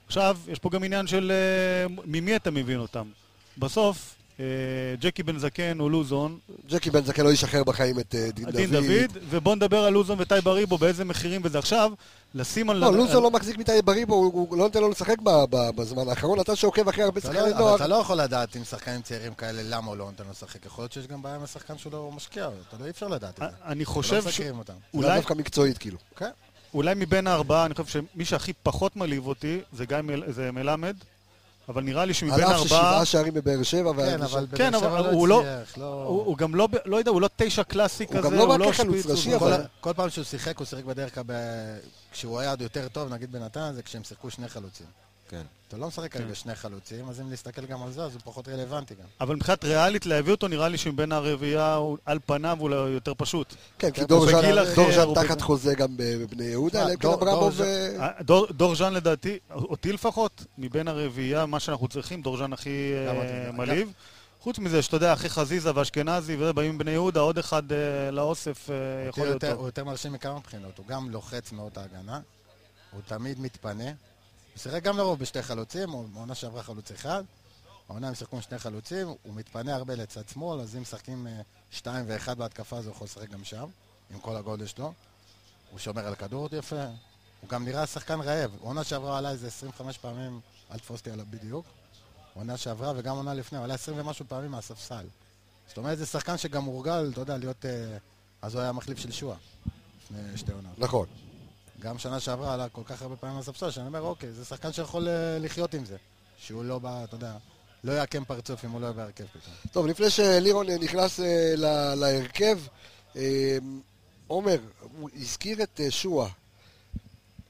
[0.08, 1.32] עכשיו, יש פה גם עניין של
[2.06, 3.08] ממי אתה מבין אותם.
[3.58, 4.16] בסוף,
[5.00, 6.38] ג'קי בן זקן או לוזון,
[6.70, 8.56] ג'קי בן זקן לא ישחרר בחיים את אה, דין דוד.
[8.56, 11.92] דין דוד, ובוא נדבר על לוזון וטי בריבו, באיזה מחירים וזה עכשיו,
[12.36, 12.78] לשים על...
[12.78, 16.10] לא, לוזון לא מחזיק מטי בריבו, הוא הוא לא נותן לו לשחק ב- ב- בזמן
[16.10, 16.40] האחרון.
[16.40, 19.62] אתה שעוקב אחרי הרבה לא- אבל נוער, אתה לא יכול לדעת עם שחקנים צעירים כאלה
[19.66, 20.66] למה הוא לא נותן לו לשחק.
[20.66, 23.34] יכול להיות שיש גם בעיה עם השחקן שהוא לא משקיע, אתה לא אי אפשר לדעת
[23.34, 23.56] את זה.
[23.66, 24.42] אני לא חושב ש...
[24.94, 25.98] אולי, דווקא מקצועית כאילו.
[26.16, 26.30] כן.
[26.74, 30.24] אולי מבין הארבעה, אני חושב שמי שהכי פחות מלהיב אותי זה גיא מל...
[30.32, 30.96] זה מלמד,
[31.70, 32.66] אבל נראה לי שמבין על אף הארבעה...
[32.66, 36.04] ששבעה שערים בבאר שבע, כן, אבל כן, בבאר שבע אבל הוא לא- הצליח, לא...
[36.08, 38.64] הוא, הוא גם לא, לא יודע, הוא לא תשע קלאסי הוא כזה, גם לא בא
[38.64, 41.24] הוא כחלוץ שפיץ, ראשי, הוא- אבל- כל, כל פעם שהוא שיחק, הוא שיחק בדרך כלל,
[41.26, 41.34] ב...
[42.12, 44.86] כשהוא היה עוד יותר טוב, נגיד בנתניה, זה כשהם שיחקו שני חלוצים.
[45.30, 45.42] כן.
[45.68, 48.48] אתה לא משחק כרגע שני חלוצים, אז אם נסתכל גם על זה, אז הוא פחות
[48.48, 49.06] רלוונטי גם.
[49.22, 53.56] אבל מבחינת ריאלית להביא אותו, נראה לי שמבין הרביעייה, על פניו הוא יותר פשוט.
[53.80, 54.42] כן, כי הוא דורז'אן
[54.76, 57.02] דורז'אן תחת חוזה גם בבני יהודה, אה, כן.
[57.02, 57.66] דורז'אן-
[58.00, 62.94] אה, דור- דור ז'אן לדעתי, אותי לפחות, מבין הרביעייה, מה שאנחנו צריכים, דור ז'אן הכי
[63.08, 63.52] אה.
[63.52, 63.92] מלהיב.
[64.42, 67.78] חוץ מזה, שאתה יודע, אחי חזיזה ואשכנזי, וזה, באים בני יהודה, עוד אחד אה,
[68.12, 68.76] לאוסף אה,
[69.10, 69.50] יכול להיות טוב.
[69.54, 72.20] הוא יותר מרשים מכמה בחינות, הוא גם לוחץ מאוד ההגנה,
[72.92, 73.92] הוא תמיד מתפנה.
[74.60, 77.24] הוא שיחק גם לרוב בשתי חלוצים, בעונה שעברה חלוץ אחד,
[77.90, 81.42] העונה הם שיחקו עם שני חלוצים, הוא מתפנה הרבה לצד שמאל, אז אם משחקים אה,
[81.72, 83.66] שתיים ואחד בהתקפה, אז הוא יכול לשחק גם שם,
[84.12, 84.94] עם כל הגודל שלו.
[85.72, 86.86] הוא שומר על כדור יפה,
[87.42, 88.52] הוא גם נראה שחקן רעב.
[88.60, 90.40] עונה שעברה עלה איזה 25 פעמים,
[90.72, 91.66] אל תפוס אותי עליו בדיוק.
[92.34, 95.06] עונה שעברה וגם עונה לפני, הוא עלה 20 ומשהו פעמים מהספסל.
[95.68, 97.66] זאת אומרת, זה שחקן שגם מורגל, אתה יודע, להיות...
[97.66, 97.98] אה,
[98.42, 99.38] אז הוא היה מחליף של שועה.
[100.04, 100.80] לפני שתי עונות.
[100.80, 101.06] נכון.
[101.80, 105.08] גם שנה שעברה עלה כל כך הרבה פעמים מהספסל, שאני אומר, אוקיי, זה שחקן שיכול
[105.08, 105.98] אה, לחיות עם זה.
[106.38, 107.34] שהוא לא בא, אתה יודע,
[107.84, 109.54] לא יעקם פרצוף אם הוא לא יהיה בהרכב פתאום.
[109.72, 112.60] טוב, לפני שלירון אה, נכנס אה, ל- להרכב,
[113.16, 113.58] אה,
[114.28, 114.60] עומר,
[115.00, 116.30] הוא הזכיר את אה, שועה.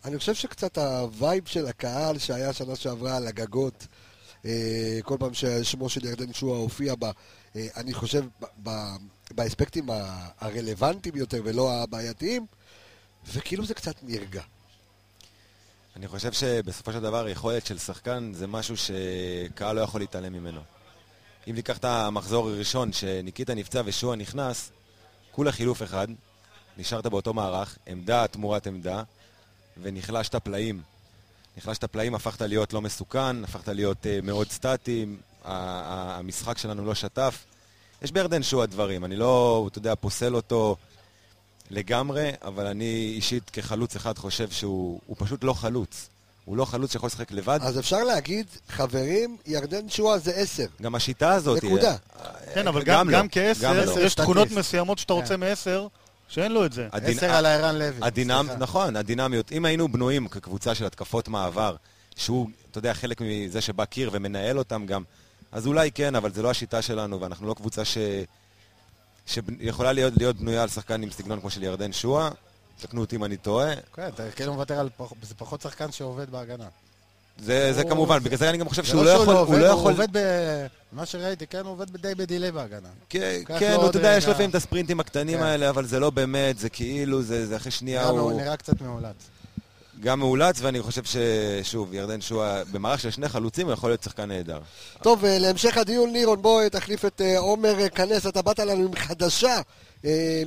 [0.06, 3.88] אני חושב שקצת ה vibe של הקהל שהיה שנה שעברה על הגגות,
[4.46, 7.12] אה, כל פעם ששמו של ירדן שועה הופיע בה,
[7.56, 8.26] אה, אני חושב
[9.32, 9.90] באספקטים
[10.40, 12.46] הרלוונטיים יותר ולא הבעייתיים,
[13.28, 14.42] וכאילו זה קצת נרגע.
[15.96, 20.62] אני חושב שבסופו של דבר יכולת של שחקן זה משהו שקהל לא יכול להתעלם ממנו.
[21.50, 24.72] אם ניקח את המחזור הראשון שניקיטה נפצע ושועה נכנס,
[25.32, 26.08] כולה חילוף אחד,
[26.78, 29.04] נשארת באותו מערך, עמדה תמורת עמדה,
[29.82, 30.82] ונחלשת פלאים.
[31.58, 35.06] נחלשת פלאים, הפכת להיות לא מסוכן, הפכת להיות uh, מאוד סטטי,
[35.46, 37.46] המשחק שלנו לא שטף.
[38.02, 40.76] יש בירדן שועה דברים, אני לא, אתה יודע, פוסל אותו
[41.70, 46.10] לגמרי, אבל אני אישית כחלוץ אחד חושב שהוא הוא פשוט לא חלוץ.
[46.46, 47.60] הוא לא חלוץ שיכול לשחק לבד.
[47.62, 50.66] אז אפשר להגיד, חברים, ירדן שועה זה עשר.
[50.82, 51.64] גם השיטה הזאת...
[51.64, 51.96] נקודה.
[52.54, 54.00] כן, אבל גם גם לא, גם גם כעשר, לא.
[54.02, 54.16] יש.
[54.16, 55.40] תכונות מסוימות שאתה רוצה כן.
[55.40, 55.88] מעשר,
[56.28, 56.88] שאין לו את זה.
[56.94, 58.00] הדינ- עשר על הערן לוי.
[58.02, 58.48] הדינמ...
[58.60, 59.52] נכון, הדינמיות.
[59.52, 61.76] אם היינו בנויים כקבוצה של התקפות מעבר,
[62.16, 65.04] שהוא, אתה יודע, חלק מזה שבא קיר ומנהל אותם גם,
[65.52, 67.98] אז אולי כן, אבל זה לא השיטה שלנו, ואנחנו לא קבוצה ש...
[69.30, 72.30] שיכולה להיות, להיות בנויה על שחקן עם סגנון כמו של ירדן שועה.
[72.82, 73.74] תקנו אותי אם אני טועה.
[73.94, 74.90] כן, אתה כאילו מוותר על...
[75.24, 76.66] זה פחות שחקן שעובד בהגנה.
[77.40, 79.34] זה, זה הוא- כמובן, בגלל זה אני גם חושב זה שהוא לא לא יכול...
[79.34, 79.92] לא הוא עובד, לא הוא יכול...
[79.92, 80.20] עובד ב...
[80.92, 82.88] מה שראיתי, כן, הוא עובד די בדיליי בהגנה.
[83.10, 84.26] כן, כן, הוא, אתה יודע, יש.
[84.26, 85.44] לפעמים את הספרינטים הקטנים כן.
[85.44, 88.20] האלה, אבל זה לא באמת, זה כאילו, זה, זה אחרי שנייה הוא...
[88.20, 89.16] הוא נראה קצת מאולץ.
[90.00, 94.26] גם מאולץ, ואני חושב ששוב, ירדן שועה, במערך של שני חלוצים, הוא יכול להיות שחקן
[94.28, 94.60] נהדר.
[95.02, 98.84] טוב, אה, להמשך הדיון, לירון, בוא תחליף את אה, עומר אה, כנס, אתה באת לנו
[98.86, 99.62] עם חדשה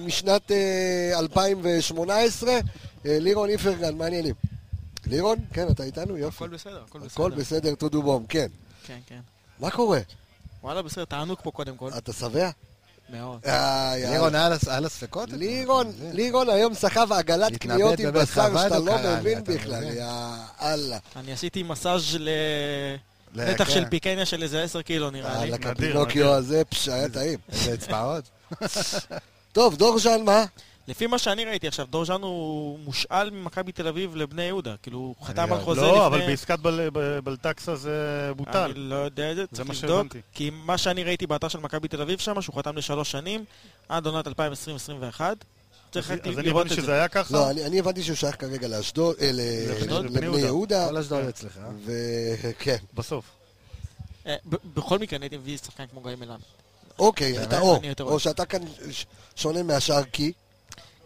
[0.00, 2.52] משנת אה, 2018.
[2.52, 2.60] אה,
[3.04, 4.34] לירון איפרגן, מה העניינים?
[5.06, 5.38] לירון?
[5.52, 6.16] כן, אתה איתנו?
[6.16, 6.36] יופי.
[6.36, 7.10] הכל בסדר, הכל בסדר.
[7.12, 8.46] הכל בסדר, טודו בום, כן.
[8.86, 9.20] כן, כן.
[9.60, 10.00] מה קורה?
[10.62, 11.90] וואלה, בסדר, תענוג פה קודם כל.
[11.98, 12.50] אתה שבע?
[13.12, 13.40] מאוד.
[13.46, 13.92] אה.
[13.96, 14.48] לירון, היה
[14.80, 15.28] לה- ספקות?
[15.32, 19.82] לירון, לירון היום סחב עגלת קניות עם בשר חב"ד שאתה לא לי, מבין בכלל?
[19.82, 20.98] יאללה.
[21.16, 22.18] אני עשיתי מסאז'
[23.34, 23.70] נתח כן.
[23.70, 25.38] של פיקניה של איזה 10 קילו נראה לי.
[25.40, 26.28] יאללה, נדיר, כפינוקיו נדיר.
[26.30, 27.38] הזה, פש, היה טעים.
[27.52, 28.24] איזה אצבעות?
[29.52, 30.44] טוב, דורז'אן, מה?
[30.88, 34.74] לפי מה שאני ראיתי עכשיו, דור ז'אן הוא מושאל ממכבי תל אביב לבני יהודה.
[34.82, 35.92] כאילו, הוא חתם על לא- חוזה לפני...
[35.92, 36.88] לא, אבל בעסקת בל-
[37.24, 37.90] בלטקסה זה
[38.26, 38.72] אני בוטל.
[38.76, 40.06] לא יודע את זה, זה צריך לבדוק.
[40.34, 43.44] כי מה שאני ראיתי באתר של מכבי תל אביב שם, שהוא חתם לשלוש שנים,
[43.88, 44.30] עד עונת 2020-2021.
[45.92, 46.92] צריך אז רק אז אני לראות הבנתי את שזה זה.
[46.94, 47.34] היה ככה.
[47.34, 49.30] לא, אני אני הבנתי שהוא שייך כרגע לאשדוד, אה,
[50.02, 50.88] לבני יהודה.
[50.88, 51.56] כל אשדוד אצלך.
[51.58, 51.68] אה?
[52.40, 52.76] וכן.
[52.94, 53.24] בסוף.
[54.26, 54.36] אה,
[54.74, 56.38] בכל מקרה אני הייתי מביא שחקן כמו גיא מלמד.
[56.98, 57.42] אוקיי?
[57.42, 58.18] אתה או, אני או.
[58.20, 58.60] שאתה כאן
[59.36, 60.32] שונה מהשאר כי,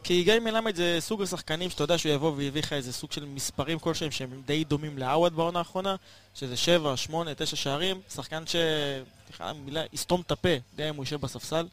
[0.06, 3.24] כי גיא מלמד זה סוג השחקנים שאתה יודע שהוא יבוא ויביא לך איזה סוג של
[3.24, 5.96] מספרים כלשהם שהם די דומים לעווד בעונה האחרונה,
[6.34, 8.56] שזה 7, 8, 9 שערים, שחקן ש...
[9.26, 10.48] סליחה על המילה, יסתום את הפה,
[10.78, 11.66] גם אם הוא יושב בספסל.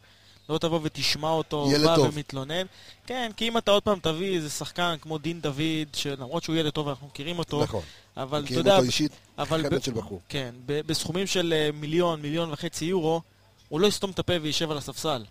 [0.50, 2.10] לא תבוא ותשמע אותו ילד בא טוב.
[2.14, 2.66] ומתלונן.
[3.06, 6.70] כן, כי אם אתה עוד פעם תביא איזה שחקן כמו דין דוד, שלמרות שהוא ילד
[6.70, 7.82] טוב ואנחנו מכירים אותו, נכון,
[8.18, 9.12] אבל אתה מכירים יודע, אותו אישית,
[9.46, 10.22] חמד של בחור.
[10.30, 13.22] כן, בסכומים של אה, מיליון, מיליון וחצי יורו,
[13.70, 15.24] הוא לא יסתום את הפה וישב על הספסל.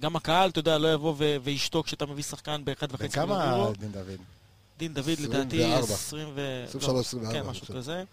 [0.00, 3.56] גם הקהל, אתה יודע, לא יבוא ו- וישתוק כשאתה מביא שחקן באחד וחצי מיליון כמה
[3.56, 3.72] יורו.
[3.72, 4.20] דין דוד?
[4.78, 5.94] דין דוד לדעתי 24.
[5.94, 6.64] 20 ו...
[6.68, 7.74] 23, לא, 24, כן, אני משהו.
[7.74, 8.04] כזה.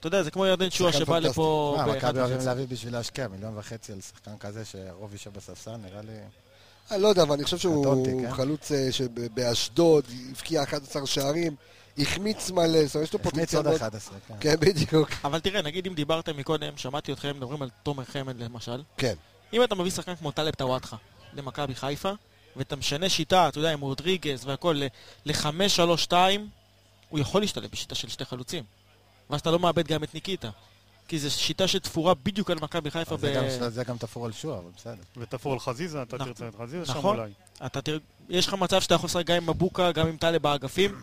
[0.00, 1.18] אתה יודע, זה כמו ירדן שחקן שבא.
[1.18, 2.38] לפה מה, מכבי אוהבים.
[2.46, 6.12] להביא בשביל להשקיע מיליון וחצי על שחקן כזה שהרוב יושב בספסל, נראה לי...
[6.90, 8.32] אני לא יודע, אבל אני חושב שהוא כן?
[8.32, 11.56] חלוץ אה, שבאשדוד, הבקיע 11 שערים,
[11.98, 13.76] החמיץ מלא, זאת אומרת, יש לו החמיץ פוטנציאל עוד מאוד...
[13.76, 14.34] 11, כן.
[14.40, 15.10] כן, בדיוק.
[15.24, 18.82] אבל תראה, נגיד אם דיברתם מקודם, שמעתי אתכם מדברים על תומר חמד למשל.
[18.96, 19.14] כן.
[19.54, 20.96] אם אתה מביא שחקן כמו טלב טוואטחה
[21.34, 22.10] למכבי חיפה,
[22.56, 24.80] ואתה משנה שיטה, אתה יודע, עם רודריגז והכל,
[25.26, 26.12] ל-5-3-2,
[27.08, 28.64] הוא יכול להשתלב בשיטה של שתי חלוצים.
[29.30, 30.50] ואז אתה לא מאבד גם את ניקיטה.
[31.08, 33.16] כי זו שיטה שתפורה בדיוק על מכבי חיפה.
[33.16, 35.02] זה ב- גם- זה גם תפור על שועה, אבל בסדר.
[35.16, 36.28] ותפור על חזיזה, אתה נכון.
[36.32, 37.18] תרצה את חזיזה שם נכון.
[37.18, 37.30] אולי.
[37.66, 37.98] אתה תראה,
[38.28, 40.94] יש לך מצב שאתה יכול לשחק גם עם מבוקה, גם עם טלב באגפים,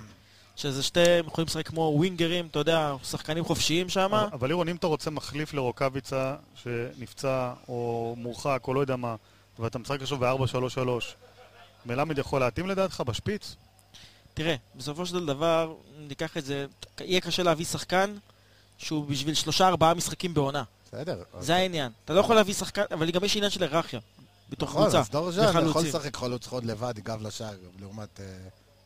[0.55, 3.99] שזה שתיהם יכולים לשחק כמו ווינגרים, אתה יודע, שחקנים חופשיים שם.
[4.13, 9.15] אבל- אבל לירון, אם אתה רוצה מחליף לרוקאביצה שנפצע או מורחק או לא יודע מה,
[9.59, 11.15] ואתה משחק עכשיו ב-4-3-3,
[11.85, 13.55] מלמד יכול להתאים לדעתך בשפיץ?
[14.33, 16.65] תראה, בסופו של דבר, אם ניקח את זה,
[16.99, 18.15] יהיה קשה להביא שחקן
[18.77, 20.63] שהוא בשביל שלושה ארבעה משחקים בעונה.
[20.87, 21.23] בסדר.
[21.39, 21.91] זה העניין.
[22.05, 23.99] אתה לא יכול להביא שחקן, אבל גם יש עניין של היררכיה.
[24.49, 24.99] בתוך נכון, קבוצה.
[24.99, 25.81] אז דור ז'אן יכול.
[25.85, 28.25] לשחק חלוץ חוד לבד, גב לשער, לעומת אה,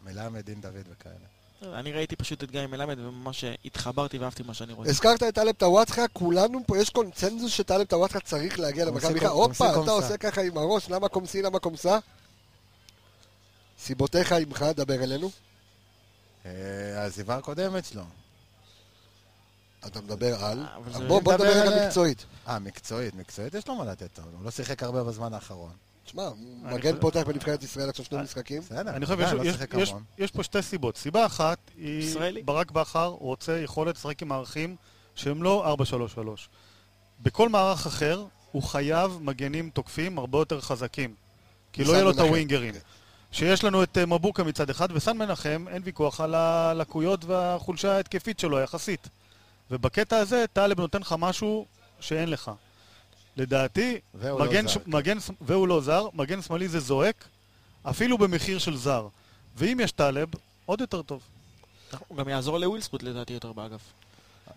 [0.06, 1.16] מלמד, דין דוד וכאלה.
[1.64, 4.90] אני ראיתי פשוט את גיא מלמד וממש התחברתי ואהבתי מה שאני רואה.
[4.90, 9.28] הזכרת את טלב טוואטחה, כולנו פה, יש קונצנזוס שטלב טוואטחה צריך להגיע למכבי חיפה.
[9.28, 9.92] הופה, אתה.
[9.92, 12.00] עושה ככה עם הראש, למה קומסי, למה קומסה?
[13.80, 15.30] סיבותיך עמך, דבר אלינו.
[16.46, 16.52] אה,
[17.02, 18.04] העזיבה הקודמת שלו.
[19.88, 20.66] אתה מדבר על...
[20.92, 22.26] זה- בוא בוא נדבר רגע על- מקצועית.
[22.48, 25.72] אה, מקצועית, מקצועית יש לו מה לתת, אבל הוא לא שיחק הרבה בזמן האחרון.
[26.06, 26.30] תשמע,
[26.64, 28.62] מגן פותח בנבחרת ישראל עכשיו שני משחקים.
[28.62, 30.04] בסדר, אני חושב, לא יש- שיחק יש- המון.
[30.18, 30.98] יש פה שתי סיבות.
[30.98, 32.16] סיבה אחת היא.
[32.46, 34.76] ברק בכר רוצה יכולת לשחק עם מערכים
[35.16, 36.48] שהם לא 4-3-3.
[37.22, 41.14] בכל מערך אחר הוא חייב מגנים תוקפים הרבה יותר חזקים.
[41.74, 42.20] כי לא יהיה לו את.
[42.20, 42.74] הווינגרים.
[43.32, 48.40] שיש לנו את אה, מבוקה מצד אחד, וסן מנחם, אין ויכוח על הלקויות והחולשה ההתקפית
[48.40, 49.08] שלו יחסית.
[49.72, 51.66] ובקטע הזה טלב נותן לך משהו
[52.00, 52.52] שאין לך.
[53.38, 54.78] לדעתי, והוא לא מגן, זר, ש...
[54.78, 54.82] כן.
[54.88, 57.28] מגן, והוא לא זר, מגן שמאלי זה זועק,
[57.84, 59.08] אפילו במחיר של זר.
[59.56, 60.28] ואם יש טלב,
[60.66, 61.22] עוד יותר טוב.
[62.08, 63.82] הוא גם יעזור לווילסקוט לדעתי יותר באגף.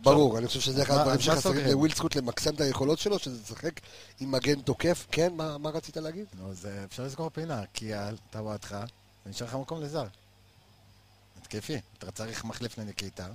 [0.02, 1.66] ברור, אני חושב שזה אחד הדברים שחסרים סוגרים?
[1.66, 3.80] לוויל זכות למקסם את היכולות שלו, שזה לשחק
[4.20, 5.06] עם מגן תוקף.
[5.10, 6.26] כן, מה רצית להגיד?
[6.38, 8.84] נו, אז אה, אפשר לסגור פינה, כי על טוואטחה,
[9.26, 10.04] ונשאר לך מקום לזר.
[11.40, 11.80] התקפי.
[11.98, 13.26] אתה צריך מחליף לניקיטה,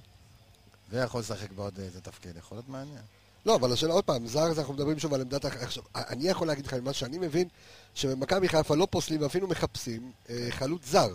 [0.90, 3.02] ויכול לשחק בעוד איזה תפקיד, יכול להיות מעניין.
[3.46, 5.46] לא, אבל השאלה עוד פעם, זר, אז אנחנו מדברים שוב על עמדת...
[5.46, 7.48] עכשיו, אני יכול להגיד לך ממה שאני מבין,
[7.96, 11.10] שבמכבי חיפה לא פוסלים ואפילו מחפשים אה, חלוץ זר.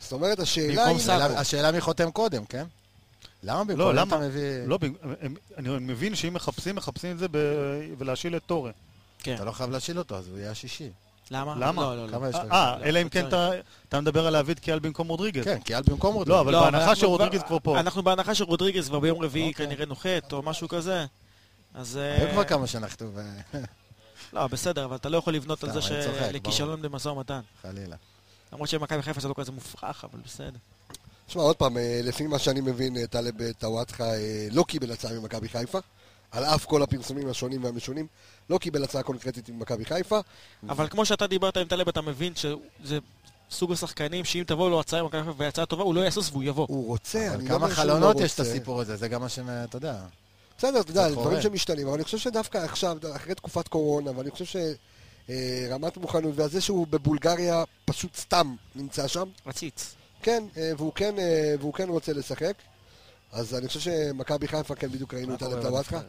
[0.00, 0.96] זאת אומרת, השאלה היא...
[1.36, 2.64] השאלה- מי חותם קודם, כן?
[3.42, 3.86] למה במקום?
[3.88, 4.16] אם למה?
[4.16, 4.42] אתה מביא...
[4.66, 4.84] לא, ב-
[5.20, 7.36] הם- אני מבין שאם מחפשים, מחפשים את זה ב...
[7.98, 8.70] ולהשיל את טורה.
[9.22, 9.34] כן.
[9.34, 10.88] אתה לא חייב להשיל אותו, אז הוא יהיה השישי.
[11.30, 11.54] למה?
[11.58, 11.82] למה?
[11.82, 12.28] לא, לא, לא.
[12.28, 12.52] יש לך?
[12.52, 13.34] אה, לא, אלא אם לא כן צריך.
[13.34, 13.50] אתה-
[13.88, 15.44] אתה מדבר על להביא את קיאל במקום רודריגז.
[15.44, 16.36] כן, כי על במקום רודריגז.
[16.36, 17.80] לא, אבל לא, בהנחה שרודריגז כבר פה.
[17.80, 19.66] אנחנו בהנחה שרודריגז כבר ביום רביעי אוקיי.
[19.66, 21.04] כנראה נוחת או משהו כזה.
[21.74, 21.96] אז...
[21.96, 23.40] היו אה, כבר כמה שנחתו, ו-
[24.32, 26.32] לא, בסדר, אבל אתה לא יכול לבנות על זה אני צוחק, ברור.
[26.32, 27.40] לכישלון במשא ומתן.
[27.62, 27.96] חלילה.
[28.52, 30.58] למרות שמכבי חיפה זה לא כזה מופרך, אבל בסדר.
[31.26, 34.04] תשמע, עוד פעם, אה, לפי מה שאני מבין, אה, טלב טוואטחה
[34.50, 35.78] לא קיבל הצעה ממכבי חיפה.
[36.30, 38.06] על אף כל הפרסומים השונים והמשונים,
[38.50, 40.20] לא קיבל הצעה קונקרטית ממכבי חיפה.
[40.68, 42.98] אבל כמו שאתה דיברת עם טלב, אתה מבין שזה
[43.50, 46.66] סוג השחקנים שאם תבוא לו הצעה ממכבי חיפה והצעה טובה, הוא לא יהסס והוא יבוא.
[46.68, 48.50] הוא רוצה, אבל אני לא כמה אומר שהוא לא חלונות יש את רוצה.
[48.50, 49.38] הסיפור הזה, זה גם מה ש...
[49.38, 49.96] אתה יודע.
[50.60, 51.42] בסדר, אתה יודע, דברים.
[51.42, 54.60] שמשתנים, אבל אני חושב שדווקא עכשיו, אחרי תקופת קורונה, ואני חושב
[55.28, 59.94] שרמת מוכנות, והזה שהוא בבולגריה פשוט סתם נמצא שם, עציץ.
[60.22, 62.52] כן, אה, והוא כן, אה, והוא כן רוצה לשחק,
[63.32, 66.00] אז אני חושב שמכבי חיפה, כן, בדיוק ראינו את אלף טוואטחה,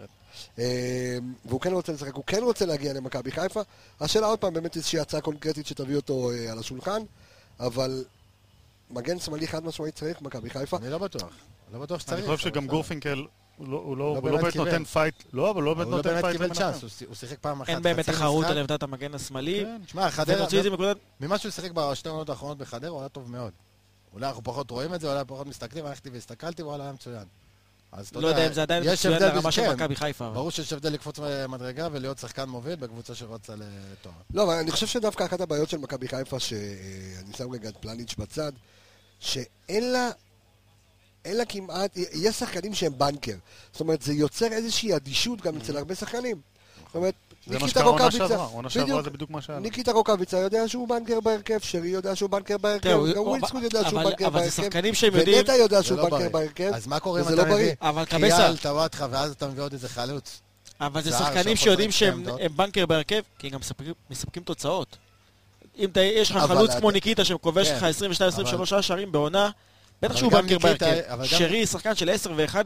[1.45, 3.61] והוא כן רוצה לשחק, הוא כן רוצה להגיע למכבי חיפה.
[3.99, 7.01] השאלה עוד פעם, באמת איזושהי הצעה קונקרטית שתביא אותו אה, על השולחן,
[7.59, 8.03] אבל
[8.89, 10.77] מגן שמאלי חד משמעית צריך מכבי חיפה.
[10.77, 11.33] אני לא בטוח.
[11.73, 12.19] לא בטוח שצריך.
[12.19, 12.67] אני חושב שגם.
[12.67, 13.25] גורפינקל,
[13.61, 14.55] הוא לא- הוא לא לא הוא לא באמת.
[14.55, 16.61] נותן fight, לא, אבל לא באמת הוא לא נותן באמת פייט קיבל למנחם.
[16.61, 17.69] צ'אנס, הוא הוא שיחק פעם אחת.
[17.69, 18.45] אין באמת תחרות.
[18.45, 19.59] על עמדת המגן השמאלי.
[19.65, 19.81] כן.
[19.87, 20.47] שמע, חדרה.
[21.19, 23.51] ממה שהוא שיחק בשתי עונות האחרונות בחדרה, הוא היה טוב מאוד.
[24.13, 27.23] אולי אנחנו פחות רואים את זה, אולי פחות מסתכלים, הלכתי והסתכלתי, וואלה, היה מצוין.
[27.91, 29.73] אז אתה לא יודע אם זה עדיין מצוין לרמה של כן.
[29.73, 30.29] מכבי חיפה.
[30.29, 34.13] ברור שיש הבדל לקפוץ מדרגה ולהיות שחקן מוביל בקבוצה שרוצה לתואר.
[34.33, 38.15] לא, אבל אני חושב שדווקא אחת הבעיות של מכבי חיפה, שאני שם רגע את פלניץ'
[38.17, 38.51] בצד,
[39.19, 40.09] שאין לה,
[41.25, 43.35] אין לה כמעט, יש שחקנים שהם בנקר.
[43.71, 46.37] זאת אומרת, זה יוצר איזושהי אדישות גם אצל הרבה שחקנים.
[46.87, 47.13] זאת אומרת,
[47.47, 49.59] ניקיטה רוקאביצה, שעברה, עונה שעברה בדיוק, זה בדיוק מה שהיה.
[49.59, 54.01] ניקיטה רוקאביצה יודע שהוא בנקר בהרכב, שרי יודע שהוא בנקר בהרכב, גם ווילסקוט יודע שהוא
[54.03, 55.37] בנקר אבל זה בהרכב, שחקנים שהם יודעים...
[55.37, 56.29] ונטע יודע שהוא לא בנקר בריא.
[56.29, 57.53] בהרכב, אז מה קורה אם אתה לא בריא.
[57.55, 60.41] מביא אבל קבסה, קיאל, טוואטחה, ואז אתה מביא עוד איזה חלוץ?
[60.81, 62.23] אבל זה שחקנים שיודעים שהם
[62.55, 63.59] בנקר בהרכב, כי הם גם
[64.09, 64.97] מספקים- תוצאות.
[65.77, 69.49] אם אתה- יש לך חלוץ אתה- כמו ניקיטה שכובש כן, לך 22-23 שערים בעונה,
[70.01, 71.25] בטח שהוא בנקר בהרכב.
[71.25, 72.57] שרי, שחקן של 10 ו-11,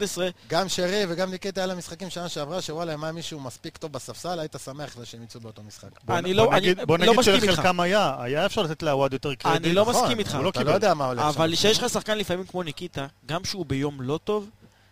[0.48, 4.38] גם שרי וגם ניקיטה היה למשחקים שנה שעברה, שוואלה, אם היה מישהו מספיק טוב בספסל,
[4.40, 5.88] היית שמח שהם יצאו באותו משחק.
[6.08, 7.44] אני בוא לא- נגיד- אני בוא לא נגיד מסכים איתך.
[7.46, 9.64] שלחלקם היה, היה אפשר לתת לעווד יותר קרדיט.
[9.64, 10.38] אני לא נכון, מסכים איתך.
[10.42, 10.62] לא אתה.
[10.62, 11.26] לא יודע מה הולך שם.
[11.28, 14.50] אבל כשיש לך שחקן לפעמים כמו ניקיטה, גם שהוא ביום לא טוב,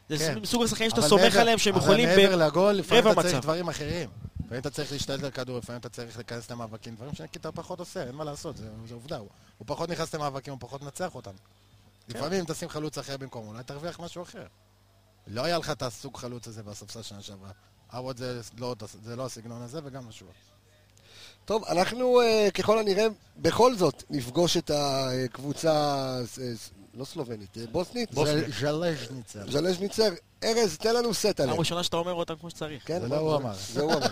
[0.09, 0.38] זה כן.
[0.38, 2.09] מסוג השחקנים שאתה סומך עליהם שהם יכולים...
[2.09, 3.42] אבל מעבר לגול, לפעמים אתה צריך מצב.
[3.42, 4.09] דברים אחרים.
[4.45, 8.03] לפעמים אתה צריך להשתלט על כדור, לפעמים אתה צריך להיכנס למאבקים, דברים שניקיטה פחות עושה,
[8.03, 9.16] אין מה לעשות, זה זה עובדה.
[9.16, 9.28] הוא-
[9.59, 11.30] הוא פחות נכנס למאבקים, הוא פחות מנצח אותם.
[12.09, 14.47] לפעמים אם תשים חלוץ אחר במקום, אולי תרוויח משהו אחר.
[15.27, 17.51] לא היה לך את הסוג חלוץ הזה בספסל שנה שעברה.
[17.93, 20.27] עווד זה לא, זה לא הסגנון הזה וגם משהו.
[21.45, 25.71] טוב, אנחנו אה, ככל הנראה בכל זאת נפגוש את הקבוצה,
[26.21, 28.09] אה, ס- לא סלובנית, אה, בוסנית?
[28.61, 29.51] ז'לז'ניצר.
[29.51, 30.09] ז'לז'ניצר.
[30.45, 31.59] ארז, תן לנו סט עליהם.
[31.59, 32.87] ראשונה שאתה אומר אותם כמו שצריך.
[32.87, 33.01] כן?
[33.01, 33.53] זה לא הוא אמר.
[33.73, 34.07] זה הוא אמר.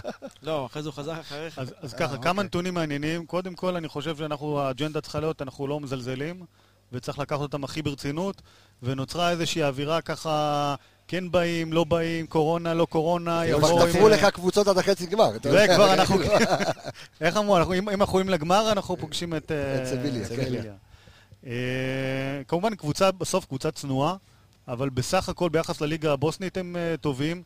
[0.42, 1.58] לא, אחרי זה הוא חזר אחריך.
[1.58, 3.26] אז, אז ככה, כמה נתונים מעניינים.
[3.26, 6.44] קודם כל, אני חושב שאנחנו, האג'נדה צריכה להיות, אנחנו לא מזלזלים,
[6.92, 8.42] וצריך לקחת אותם הכי ברצינות,
[8.82, 10.74] ונוצרה איזושהי אווירה ככה,
[11.08, 13.92] כן באים, לא באים, קורונה, לא קורונה, אבל יבואו עם...
[13.92, 15.30] תפרו לך קבוצות עד החצי גמר.
[15.34, 15.64] יודע.
[15.64, 16.16] וכבר אנחנו...
[17.20, 19.52] איך אמרו, אם אנחנו עולים לגמר, אנחנו פוגשים את...
[19.52, 20.72] אה, את סביליה, כן.
[21.46, 24.16] אה, כמובן, קבוצה, בסוף קבוצה צנועה,
[24.68, 27.42] אבל בסך הכל ביחס לליגה הבוסנית הם אה, טובים.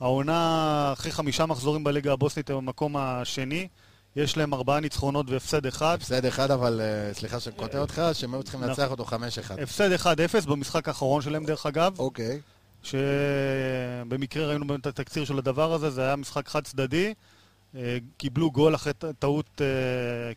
[0.00, 3.68] העונה, אחרי חמישה מחזורים בליגה הבוסנית, הם במקום השני.
[4.16, 5.94] יש להם ארבעה ניצחונות והפסד אחד.
[6.00, 9.12] הפסד אחד, אבל אה, סליחה שאני קוטע אותך, שהם היו צריכים לנצח אותו 5-1.
[9.62, 9.92] הפסד
[10.42, 11.98] 1-0 במשחק האחרון שלהם, דרך אגב.
[11.98, 12.40] אוקיי.
[12.82, 17.14] שבמקרה ראינו את התקציר של הדבר הזה, זה היה משחק חד צדדי.
[17.76, 19.66] אה, קיבלו גול אחרי טעות אה,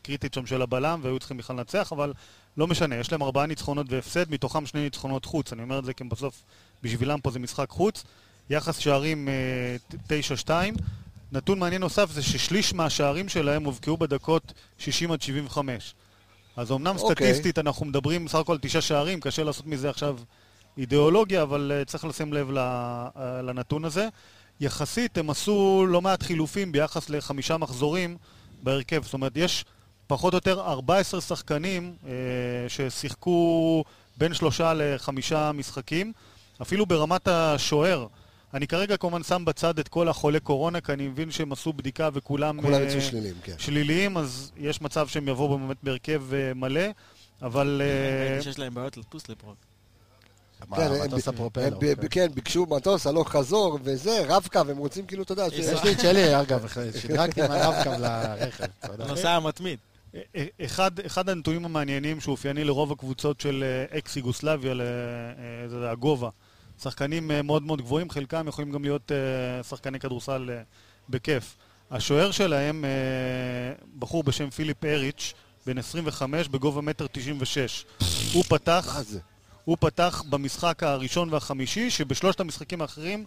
[0.04, 2.14] קריטית שם של הבלם, והיו צריכים בכלל לנצח, אבל
[2.58, 5.54] לא משנה, יש להם ארבעה ניצחונות והפסד, מתוכם שני ניצחונות חוץ.
[5.54, 6.44] אני אומר את זה כי בסוף
[6.84, 8.04] בשבילם פה זה משחק חוץ.
[8.50, 9.76] יחס שערים אה,
[10.08, 10.12] ת-
[10.46, 10.52] 9-2.
[11.32, 15.94] נתון מעניין נוסף זה ששליש מהשערים שלהם הובקעו בדקות 60 עד 75.
[16.58, 17.16] אז אמנם אוקיי.
[17.16, 20.18] סטטיסטית אנחנו מדברים בסך הכל תשעה שערים, קשה לעשות מזה עכשיו
[20.78, 24.08] אידיאולוגיה, אבל uh, צריך לשים לב uh, לנתון הזה.
[24.60, 28.18] יחסית הם עשו לא מעט חילופים ביחס לחמישה מחזורים
[28.64, 29.04] בהרכב.
[29.04, 29.66] זאת אומרת, יש
[30.08, 32.08] פחות או יותר 14 שחקנים uh,
[32.68, 33.84] ששיחקו
[34.18, 36.14] בין שלושה לחמישה משחקים.
[36.62, 38.08] אפילו ברמת השוער.
[38.54, 42.10] אני כרגע כמובן שם בצד את כל החולי קורונה, כי אני מבין שהם עשו בדיקה
[42.14, 43.54] וכולם כולם אה, יצאו שליליים, כן.
[43.58, 46.82] שליליים, אז יש מצב שהם יבואו באמת בהרכב אה, מלא,
[47.42, 47.82] אבל...
[48.38, 49.56] אה, שיש להם בעיות לטוס לפראג.
[50.68, 50.84] מה, כן.
[51.56, 55.54] הם ב- כן, ביקשו מטוס, הלוך חזור וזה, רב-קו, הם רוצים כאילו, אתה יודע, ש-
[55.54, 56.66] יש לי את שלי, אגב,
[57.02, 58.66] שדרגתי מהרב-קו לרכב.
[58.92, 59.06] יודע.
[59.06, 59.80] הנוסע המתמיד.
[60.16, 64.76] אה, אה, אחד, אחד הנתונים המעניינים שאופייני לרוב הקבוצות של אה, אקס יוגוסלביה, אה,
[65.70, 66.30] זה הגובה.
[66.84, 70.62] שחקנים אה, מאוד מאוד גבוהים, חלקם יכולים גם להיות אה, שחקני כדורסל אה,
[71.10, 71.56] בכיף.
[71.92, 72.86] השוער שלהם,
[74.00, 75.34] בחור בשם פיליפ אריץ',
[75.66, 77.86] בן 25, בגובה מטר 96.
[78.34, 78.98] הוא פתח...
[79.66, 83.26] הוא פתח במשחק הראשון והחמישי, שבשלושת המשחקים האחרים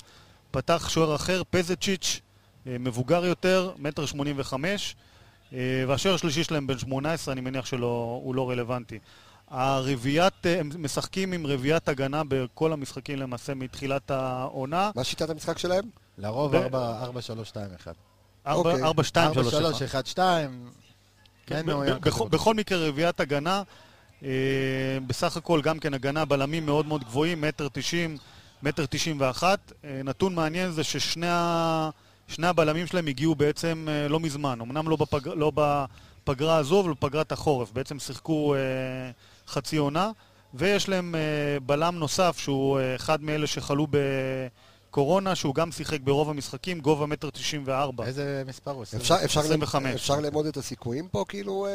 [0.51, 2.21] פתח שוער אחר, פזצ'יץ',
[2.67, 4.97] מבוגר יותר, מטר שמונים וחמש,
[5.55, 8.99] אה, והשוער השלישי שלהם בן 18, אני מניח שהוא לא רלוונטי.
[9.53, 14.91] הרביעיית, אה, הם משחקים עם רביעיית הגנה בכל המשחקים למעשה מתחילת העונה.
[14.97, 15.85] מה שיטת המשחק שלהם?
[16.19, 17.95] לרוב ב- 4, 4, 2, 1.
[18.47, 18.83] אוקיי.
[18.83, 20.71] 4, 2, 4, 3, 3, 1, 2.
[21.47, 21.67] כן,
[22.31, 23.63] בכל- מקרה רביעיית הגנה,
[24.25, 24.29] אה,
[25.07, 28.17] בסך הכל גם כן הגנה בלמים מאוד מאוד גבוהים, מטר תשעים,
[28.63, 29.73] מטר תשעים ואחת.
[29.85, 31.27] אה, נתון מעניין זה ששני
[32.43, 34.97] הבלמים שלהם הגיעו בעצם לא מזמן, אמנם לא.
[35.37, 37.73] לא בפגרה הזו, אבל בפגרת החורף.
[37.73, 38.55] בעצם שיחקו
[39.49, 40.11] חצי עונה,
[40.55, 41.21] ויש להם אה,
[41.67, 43.87] בלם נוסף שהוא אה, אחד מאלה שחלו
[44.91, 48.05] בקורונה, שהוא גם שיחק ברוב המשחקים, גובה מטר תשעים וארבע.
[48.07, 48.83] איזה מספר הוא?
[48.83, 49.95] אפשר- אפשר למ- 25.
[49.95, 51.67] אפשר לאמוד את הסיכויים פה, כאילו...
[51.67, 51.71] אה,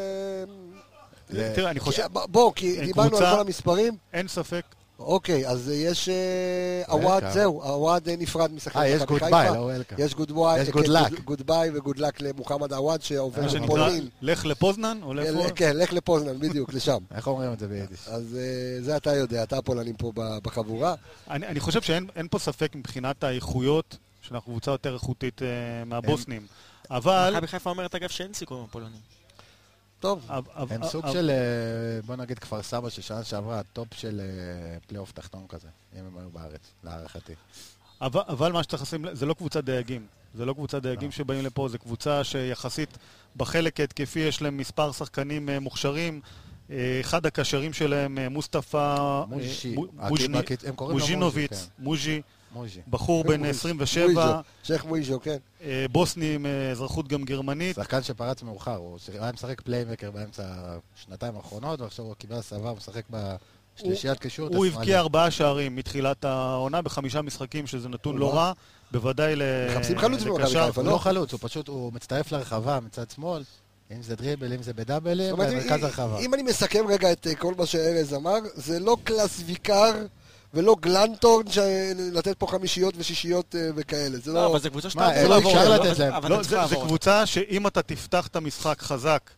[1.30, 2.04] ל- תראה, אני חושב...
[2.14, 3.98] ב- בוא, כי דיברנו על קבוצה- כל המספרים.
[4.14, 4.64] אין ספק.
[5.00, 7.30] אוקיי, אז יש אה, עווד, Welcome.
[7.30, 9.28] זהו, עווד אה, נפרד משחק אה, יש חיפה.
[9.30, 9.96] bye, לא welcome.
[9.98, 11.22] יש goodbye, יש good luck.
[11.24, 14.10] goodbye ו good luck למוחמד עווד שעובר מה שנקרא, לפולין.
[14.22, 15.14] ללך פוזנן, או?
[15.20, 16.98] אה, כן, ללך פוזנן, בדיוק, לשם.
[17.16, 18.08] איך אומרים את זה ביידיש?
[18.08, 20.96] אז אה, זה אתה יודע, אתה הפולנים פה בחבורה.
[21.30, 25.48] אני, אני חושב שאין אין פה ספק מבחינת האיכויות, שאנחנו קבוצה יותר איכותית אה,
[25.86, 26.48] מהבוסנים.
[26.92, 27.32] אבל...
[27.34, 29.17] מכבי חיפה אומרת אגב שאין סיכוי עם הפולנים.
[30.00, 31.36] טוב, אבל- אבל- הם סוג אבל- של, אה,
[32.06, 35.68] בוא נגיד כפר סבא של שנה שעברה, הטופ של אה, פלייאוף תחתון כזה,
[36.00, 37.34] אם הם היו בארץ, להערכתי.
[38.02, 40.06] אבל, אבל מה שצריך לשים, זה לא קבוצת דייגים.
[40.36, 41.16] זה לא קבוצת דייגים לא.
[41.16, 42.98] שבאים לפה, זה קבוצה שיחסית
[43.36, 46.22] בחלק ההתקפי יש להם מספר שחקנים אה, מוכשרים.
[47.02, 49.76] אחד הקשרים שלהם, מוסטפא אה, מוז'י,
[50.80, 51.84] מוז'ינוביץ, כן.
[51.84, 52.22] מוז'י,
[52.88, 54.22] בחור בן מוז'י, 27, מויז'ו,
[54.64, 55.38] שייח' מויז'ו, כן.
[55.64, 57.76] אה, בוסני עם אה, אזרחות גם גרמנית.
[57.76, 60.44] שחקן שפרץ מאוחר, הוא היה משחק פליימקר באמצע
[60.96, 63.04] השנתיים האחרונות, ועכשיו הוא קיבל הסבה, הוא משחק
[63.80, 64.48] בשלישיית קישור.
[64.56, 64.66] הוא.
[64.66, 68.52] הבקיע ארבעה שערים מתחילת העונה בחמישה משחקים, שזה נתון לא רע.
[68.92, 69.42] בוודאי ל...
[69.72, 70.66] מחפשים חלוץ במכבי לקשר.
[70.66, 70.94] חיפה, הוא לא?
[70.94, 73.44] לא חלוץ, הוא פשוט, הוא מצטרף לרחבה מצד שמאל,
[73.92, 76.20] אם זה דריבל, אם זה בדאבלים, במרכז אם- הרחבה.
[76.20, 79.92] אם אני מסכם רגע את אה, כל מה שארז אמר, זה לא קלאס ויקר
[80.58, 81.46] ולא גלנטורן
[81.98, 84.18] לתת פה חמישיות ושישיות אה, וכאלה.
[84.18, 84.48] זה לא, לא...
[84.52, 86.26] אבל זו קבוצה שאתה רוצה לא אפשר לתת להם.
[86.26, 86.76] לא, זה, זה.
[86.76, 89.30] קבוצה שאם אתה תפתח את המשחק חזק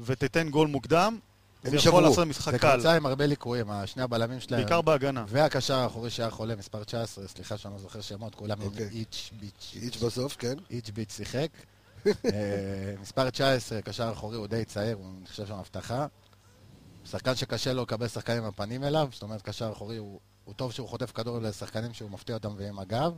[0.00, 1.18] ותיתן גול מוקדם,
[1.64, 2.02] הם זה יכול.
[2.02, 2.72] לעשות משחק זה קל.
[2.72, 4.60] קבוצה עם הרבה ליקויים, שני הבלמים שלהם.
[4.60, 5.24] בעיקר בהגנה.
[5.28, 8.88] והקשר האחורי שהיה חולה, מספר 19, סליחה שאני לא זוכר שמות, כולם עם אוקיי.
[8.92, 9.72] איץ' ביץ'.
[9.82, 10.54] איץ' בסוף, כן.
[10.70, 11.48] איץ' ביץ' שיחק.
[12.06, 12.12] אה,
[13.00, 16.06] מספר 19, קשר אחורי, הוא די צעיר, הוא נחשב שם הבטחה.
[17.04, 20.20] שחקן שקשה לו לקבל שחקנים עם הפנים אליו, זאת אומרת, קשר אחורי, הוא,
[20.50, 23.12] הוא טוב שהוא חוטף כדור לשחקנים שהוא מפתיע אותם ועם הגב.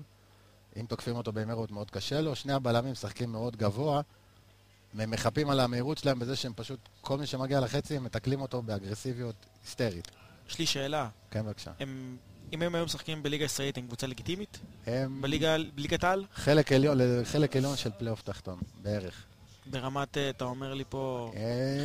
[0.77, 2.37] אם תוקפים אותו במהירות מאוד קשה לו.
[2.37, 4.01] שני הבלמים משחקים מאוד גבוה.
[4.99, 8.63] הם מחפים על המהירות שלהם בזה שהם פשוט, כל מי שמגיע לחצי, הם מתקלים אותו
[8.63, 10.09] באגרסיביות היסטרית.
[10.49, 11.09] יש לי שאלה.
[11.31, 11.71] כן, בבקשה.
[11.81, 12.17] הם,
[12.53, 14.59] אם הם היו משחקים בליגה הישראלית, הם קבוצה לגיטימית?
[14.87, 16.25] הם בליגה- בליגת העל?
[16.35, 19.25] חלק עליון, חלק עליון של פלייאוף תחתון, בערך.
[19.67, 21.33] ברמת, אה, אתה אומר לי פה...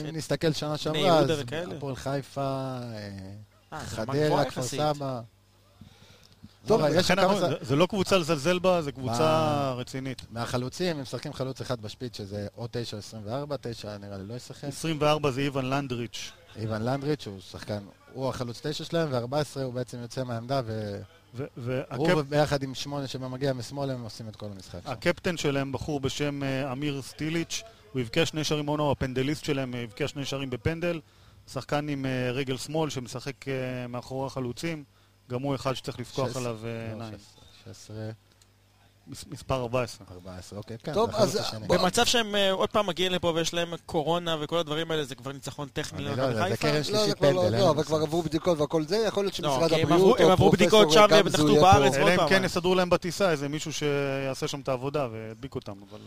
[0.10, 1.30] אם נסתכל שנה שעברה, אז?
[1.78, 3.10] הפועל חיפה, אה,
[3.74, 4.62] אה, חדרה, כפר.
[4.62, 5.22] סבא.
[6.68, 10.22] טוב, יש כמה זה- לא קבוצה לזלזל בה, זה קבוצה רצינית.
[10.32, 14.34] מהחלוצים, הם משחקים חלוץ אחד בשפיץ, שזה או 9 או 24, 9 נראה לי לא
[14.34, 14.64] ישחק.
[14.64, 16.32] 24 זה איוון לנדריץ'.
[16.56, 17.80] איוון לנדריץ' הוא שחקן,
[18.14, 21.02] הוא החלוץ 9 שלהם, ו-14 הוא בעצם יוצא מהעמדה, ו-
[21.58, 24.80] והוא ביחד עם 8 שמגיע משמאל, הם עושים את כל המשחק.
[24.86, 27.64] הקפטן שלהם, בחור בשם אה, אמיר סטיליץ',
[27.94, 31.00] הוא הבקיע שני שערים עונה, הפנדליסט שלהם אה, הבקיע שני שערים בפנדל.
[31.54, 33.54] שחקן עם אה, רגל שמאל שמשחק אה,
[33.88, 34.84] מאחורי החלוצים.
[35.30, 37.18] גם הוא אחד שצריך לפקוח 16, עליו אה, לא, עיניים.
[37.66, 37.96] 16,
[39.08, 40.08] מס- מספר 14.
[40.12, 44.36] 14, אוקיי, כן, טוב, אז במצב שהם אה, עוד פעם מגיעים לפה ויש להם קורונה
[44.40, 46.62] וכל הדברים האלה, זה כבר ניצחון טכני אני לא למכבי יודע, זה חיפה?
[46.62, 47.58] קרן לא, זה שלישית כבר לא, פנדל.
[47.58, 48.02] לא, אבל כבר.
[48.02, 51.28] עברו בדיקות והכל זה, יכול להיות שמשרד הבריאות הם או עברו בדיקות פרופסור שם והם
[51.28, 51.94] נחתו בארץ.
[51.94, 52.46] אלא אם כן אה.
[52.46, 56.00] יסדרו להם בטיסה איזה מישהו שיעשה שם את העבודה וידביק אותם, אבל...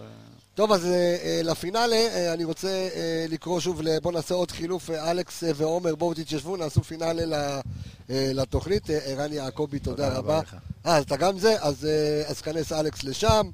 [0.60, 2.88] טוב, אז אה, אה, לפינאלה, אה, אני רוצה
[3.28, 7.60] לקרוא שוב, בואו נעשה עוד חילוף, אלכס ועומר, בואו תתיישבו, נעשו פינאלה
[8.08, 8.90] לתוכנית.
[8.90, 10.40] ערן יעקבי, תודה רבה.
[10.86, 11.62] אה, אז אתה גם זה?
[11.62, 11.86] אז,
[12.26, 13.50] אז כנס אלכס לשם,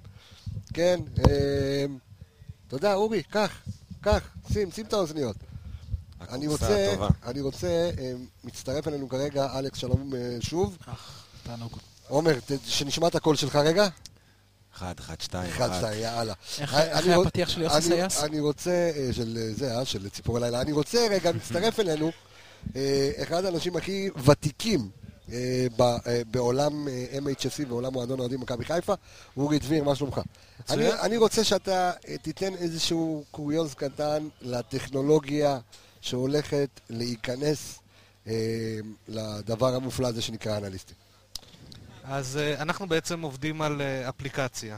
[0.74, 1.00] כן.
[2.68, 3.50] תודה, אורי, קח,
[4.00, 5.36] קח, שים, שים את האוזניות.
[6.30, 7.08] אני רוצה, הטובה.
[7.26, 7.90] אני רוצה,
[8.44, 10.76] מצטרף אלינו כרגע, אלכס, שלום שוב.
[11.42, 11.72] תענוג.
[12.08, 13.88] עומר, שנשמע את הקול שלך רגע.
[14.76, 15.78] אחד, אחד, שתיים, אחד, אחת.
[15.78, 16.34] שתיים, יאללה.
[16.60, 16.74] איך
[17.26, 18.22] הפתיח של יוסי סייס?
[18.24, 22.10] אני רוצה, אה, של אה, זה, אה, של ציפור הלילה, אני רוצה רגע, מצטרף אלינו,
[22.76, 24.88] אה, אחד האנשים הכי ותיקים
[25.76, 28.94] ב- בעולם MHSC, בעולם מועדון אוהדים מכבי חיפה,
[29.36, 30.20] אורי דביר, מה שלומך?
[30.70, 35.58] אני, אני רוצה שאתה תיתן איזשהו קוריוז קטן לטכנולוגיה
[36.00, 37.78] שהולכת להיכנס
[39.08, 41.05] לדבר המופלא הזה שנקרא אנליסטים.
[42.08, 44.76] אז אה, אנחנו בעצם עובדים על אה, אפליקציה.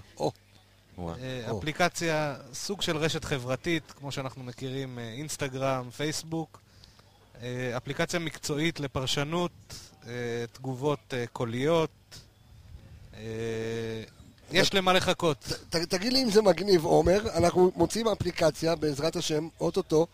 [0.99, 1.15] וואה.
[1.19, 1.59] אה, או.
[1.59, 6.61] אפליקציה, סוג של רשת חברתית, כמו שאנחנו מכירים, אינסטגרם, פייסבוק.
[7.43, 9.75] אה, אפליקציה מקצועית לפרשנות,
[10.07, 10.13] אה,
[10.53, 11.91] תגובות אה, קוליות.
[14.53, 15.53] יש למה לחכות.
[15.71, 20.07] ת, תגיד לי אם זה מגניב, עומר, אנחנו מוצאים אפליקציה, בעזרת השם, אוטוטו,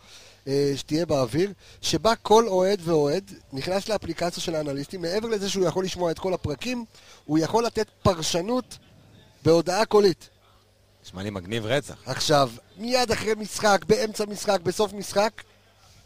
[0.49, 5.85] אה, שתהיה באוויר, שבה כל אוהד ואוהד נכנס לאפליקציה של האנליסטים, מעבר לזה שהוא יכול
[5.85, 6.85] לשמוע את כל הפרקים,
[7.25, 8.79] הוא יכול לתת פרשנות
[9.45, 10.29] בהודעה קולית.
[11.05, 11.95] נשמע לי מגניב רצח.
[12.07, 15.43] עכשיו, מיד אחרי משחק, באמצע משחק, בסוף משחק,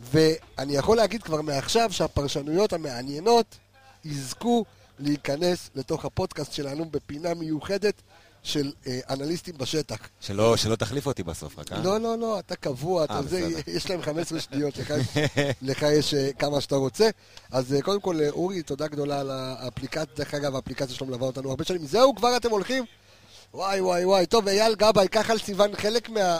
[0.00, 3.56] ואני יכול להגיד כבר מעכשיו שהפרשנויות המעניינות
[4.04, 4.64] יזכו
[4.98, 7.94] להיכנס לתוך הפודקאסט שלנו בפינה מיוחדת
[8.48, 9.96] של אה, אנליסטים בשטח.
[10.20, 11.82] שלא שלא תחליף אותי בסוף, רק אה?
[11.82, 13.48] לא, לא, לא, אתה קבוע, אתה אה, זה.
[13.76, 14.92] יש להם 15 שניות, לך,
[15.62, 17.08] לך יש אה, כמה שאתה רוצה.
[17.50, 21.26] אז אה, קודם כל, אה, אורי, תודה גדולה על האפליקציה, דרך אגב, האפליקציה שלו מלווה
[21.26, 21.86] אותנו הרבה שנים.
[21.86, 22.84] זהו, כבר אתם הולכים?
[23.54, 24.26] וואי, וואי, וואי.
[24.26, 26.20] טוב, אייל גבאי, קח על סיוון חלק מה...
[26.20, 26.38] ה-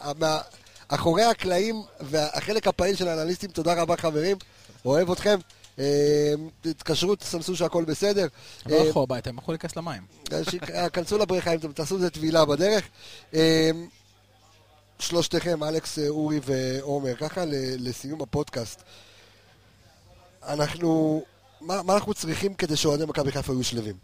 [0.00, 0.40] ה- מה-
[0.88, 4.36] אחורי הקלעים והחלק הפעיל של האנליסטים, תודה רבה חברים,
[4.84, 5.38] אוהב אתכם.
[5.78, 8.26] אה, תתקשרו, תסמסו שהכל בסדר.
[8.64, 10.02] הם לא אה, הלכו הביתה, הם הלכו להיכנס למים.
[10.92, 12.84] כנסו לבריכה אם אתם תעשו איזה טבילה בדרך.
[13.34, 13.70] אה,
[14.98, 18.82] שלושתכם, אלכס, אה, אורי ועומר, ככה ל- לסיום הפודקאסט.
[20.48, 21.22] אנחנו,
[21.60, 23.96] מה, מה אנחנו צריכים כדי שאוהדי מכבי חיפה יהיו שלווים?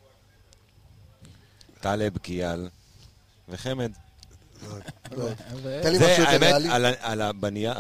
[1.81, 2.69] טלב, קיאל
[3.49, 3.93] וחמד.
[5.83, 6.69] תן לי זה, משהו ריאלי.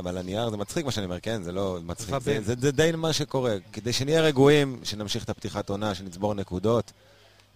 [0.04, 1.42] על הנייר זה מצחיק מה שאני אומר, כן?
[1.42, 2.14] זה לא מצחיק.
[2.20, 2.38] זה.
[2.42, 3.56] זה, זה די מה שקורה.
[3.72, 6.92] כדי שנהיה רגועים, שנמשיך את הפתיחת עונה, שנצבור נקודות.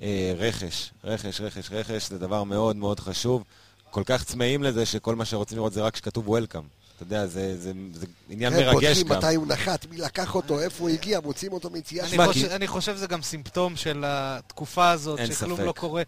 [0.02, 3.44] אה, רכש, רכש, רכש, רכש, זה דבר מאוד מאוד חשוב.
[3.90, 6.62] כל כך צמאים לזה שכל מה שרוצים לראות זה רק שכתוב וולקאם.
[6.96, 9.18] אתה יודע, זה, זה, זה עניין כן, מרגש בודקים גם.
[9.18, 12.26] מתי הוא נחת, מי לקח אותו, איפה הוא הגיע, מוצאים אותו מיציאה אני.
[12.26, 15.66] חושב- אני חושב שזה גם סימפטום של התקופה הזאת, אין שכלום ספק.
[15.66, 16.02] לא קורה.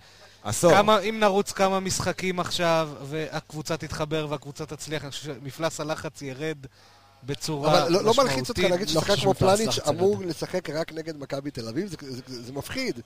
[0.45, 0.71] עשור.
[0.71, 6.59] כמה, אם נרוץ כמה משחקים עכשיו, והקבוצה תתחבר והקבוצה תצליח, אני חושב שמפלס הלחץ ירד
[7.27, 10.93] בצורה אבל לא- לא מלחיץ אותך להגיד לא ששחקן חושב כמו פלניץ' אמור לשחק רק
[10.93, 11.89] נגד מכבי תל אביב?
[11.89, 13.01] זה- זה- זה זה מפחיד.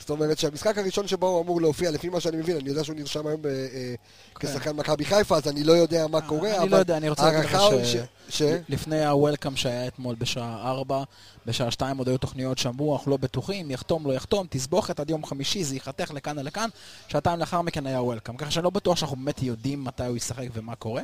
[0.00, 2.96] זאת אומרת שהמשחק הראשון שבו הוא אמור להופיע, לפי מה שאני מבין, אני יודע שהוא
[2.96, 3.94] נרשם היום אה,
[4.40, 6.54] כשחקן מכבי חיפה, אז אני לא יודע מה קורה, כן.
[6.54, 7.94] אני אבל לא יודע, אני רוצה להגיד לך ההערכה ש...
[7.94, 8.42] היא ש...
[8.68, 11.02] לפני ה-Welcome שהיה אתמול בשעה 4,
[11.46, 15.24] בשעה 2 עוד היו תוכניות שאמרו, אנחנו לא בטוחים, יחתום, לא יחתום, תסבוכת עד יום
[15.26, 16.68] חמישי, זה ייחתך לכאן או לכאן,
[17.08, 18.36] שעתיים לאחר מכן היה Welcome.
[18.38, 21.02] ככה שאני לא בטוח שאנחנו באמת יודעים מתי הוא ישחק ומה קורה.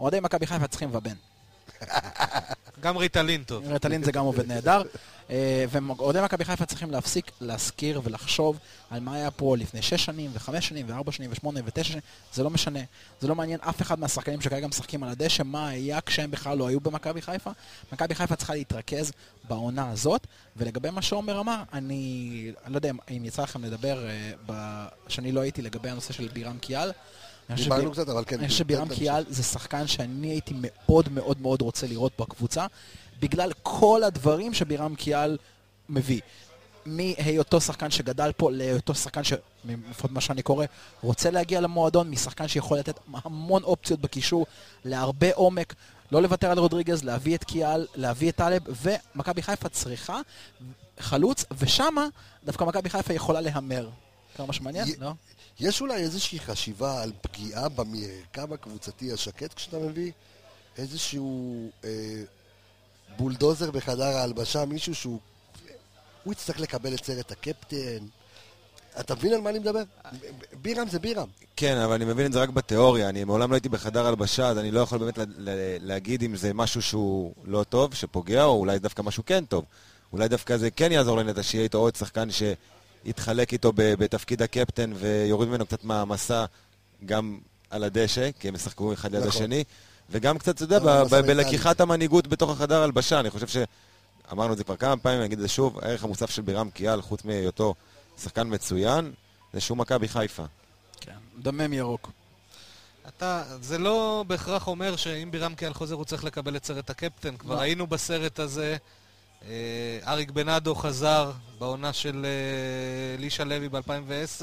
[0.00, 1.14] אוהדי מכבי חיפה צריכים לבן.
[2.80, 3.64] גם ריטלין טוב.
[3.68, 4.82] רטלין זה גם עובד נהדר.
[5.30, 8.58] אה, ואוהדי מכבי חיפה צריכים להפסיק להזכיר ולחשוב
[8.90, 12.00] על מה היה פה לפני 6 שנים, ו-5 שנים, ו-4 שנים, ו-8 ו-9 שנים.
[12.32, 12.80] זה לא משנה.
[13.20, 16.68] זה לא מעניין אף אחד מהשחקנים שכרגע משחקים על הדשא, מה היה כשהם בכלל לא
[16.68, 17.50] היו במכבי חיפה.
[17.92, 19.12] מכבי חיפה צריכה להתרכז
[19.48, 20.26] בעונה הזאת.
[20.56, 24.06] ולגבי מה שעומר אמר, אני לא יודע אם- יצא לכם לדבר,
[24.48, 26.90] אה, שאני לא הייתי לגבי הנושא של בירם קיאל.
[27.56, 28.38] חושב דיברנו קצת, אבל כן.
[28.38, 28.98] אני חושב תן שבירם להמשיך.
[28.98, 32.66] קיאל זה שחקן שאני הייתי מאוד מאוד מאוד רוצה לראות בקבוצה,
[33.20, 35.38] בגלל כל הדברים שבירם קיאל
[35.88, 36.20] מביא.
[36.86, 40.66] מהיותו שחקן שגדל פה להיותו שחקן שלפחות מה שאני קורא,
[41.02, 44.46] רוצה להגיע למועדון, משחקן שיכול לתת המון אופציות בקישור,
[44.84, 45.74] להרבה עומק,
[46.12, 50.20] לא לוותר על רודריגז, להביא את קיאל, להביא את טלב, ומכבי חיפה צריכה
[51.00, 52.06] חלוץ, ושמה
[52.44, 53.88] דווקא מכבי חיפה יכולה להמר.
[54.36, 55.12] כמה שמעניין, לא?
[55.62, 60.12] יש אולי איזושהי חשיבה על פגיעה במרקם הקבוצתי השקט כשאתה מביא
[60.78, 62.22] איזשהו אה,
[63.16, 65.18] בולדוזר בחדר ההלבשה, מישהו שהוא...
[66.24, 68.06] הוא יצטרך לקבל את סרט הקפטן.
[69.00, 69.82] אתה מבין על מה אני מדבר?
[70.62, 71.28] בירם זה בירם.
[71.56, 73.08] כן, אבל אני מבין את זה רק בתיאוריה.
[73.08, 75.18] אני מעולם לא הייתי בחדר הלבשה, אז אני לא יכול באמת
[75.80, 79.64] להגיד אם זה משהו שהוא לא טוב, שפוגע, או אולי דווקא משהו כן טוב.
[80.12, 82.28] אולי דווקא זה כן יעזור לנטע, שיהיה איתו עוד שחקן
[83.04, 86.44] שיתחלק איתו ב- בתפקיד הקפטן ויוריד ממנו קצת מהמסע
[87.06, 87.38] גם
[87.70, 89.42] על הדשא, כי הם ישחקו אחד ליד נכון.
[89.42, 89.64] השני,
[90.10, 91.04] וגם קצת, אתה יודע.
[91.04, 93.20] בלקיחת המנהיגות בתוך החדר הלבשה.
[93.20, 93.56] אני חושב ש...
[94.32, 96.70] אמרנו את זה כבר כמה פעמים, אני אגיד את זה שוב, הערך המוסף של בירם
[96.70, 97.74] קיאל, חוץ מהיותו
[98.22, 99.12] שחקן מצוין,
[99.52, 100.44] זה שהוא מכבי חיפה.
[101.00, 102.10] כן, דמם ירוק.
[103.08, 107.36] אתה, זה לא בהכרח אומר שאם בירם קיאל חוזר הוא צריך לקבל את סרט הקפטן.
[107.36, 107.60] כבר לא.
[107.60, 108.76] היינו בסרט הזה,
[110.06, 114.42] אריק בנאדו חזר בעונה של אה, אלישע לוי ב-2010,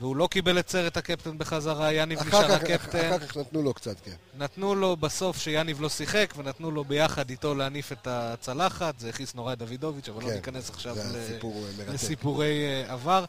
[0.00, 3.08] והוא לא קיבל את סרט הקפטן בחזרה, יניב נשאר כך, הקפטן.
[3.12, 4.12] אחר כך נתנו לו קצת, כן.
[4.38, 9.34] נתנו לו בסוף שיניב לא שיחק, ונתנו לו ביחד איתו להניף את הצלחת, זה הכעיס
[9.34, 11.92] נורא את דוידוביץ', אבל לא כן, ניכנס עכשיו ל- אה.
[11.94, 13.24] לסיפורי אה, עבר.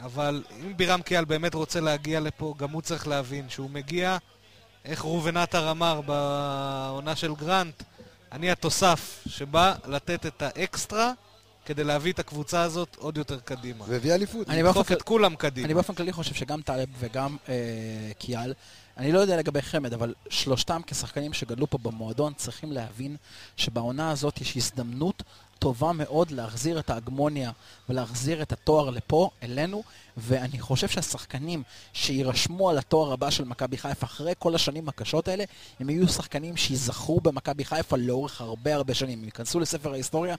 [0.00, 4.16] אבל אם בירם קיאל באמת רוצה להגיע לפה, גם הוא צריך להבין שהוא מגיע,
[4.84, 7.82] איך ראובן עטר אמר בעונה של גרנט,
[8.34, 11.12] אני התוסף שבא לתת את האקסטרה
[11.66, 13.84] כדי להביא את הקבוצה הזאת עוד יותר קדימה.
[13.88, 14.48] והביא אליפות.
[14.48, 15.66] אני באופן לדחוף את כולם קדימה.
[15.66, 17.54] אני באופן כללי חושב שגם טלב וגם אה,
[18.18, 18.54] קיאל,
[18.96, 23.16] אני לא יודע לגבי חמד, אבל שלושתם כשחקנים שגדלו פה במועדון צריכים להבין
[23.56, 25.22] שבעונה הזאת יש הזדמנות
[25.64, 27.50] טובה מאוד להחזיר את ההגמוניה
[27.88, 29.82] ולהחזיר את התואר לפה, אלינו,
[30.16, 31.62] ואני חושב שהשחקנים
[31.92, 35.44] שיירשמו על התואר הבא של מכבי חיפה אחרי כל השנים הקשות האלה,
[35.80, 40.36] הם יהיו שחקנים שייזכרו במכבי חיפה לאורך הרבה הרבה שנים, הם ייכנסו לספר ההיסטוריה,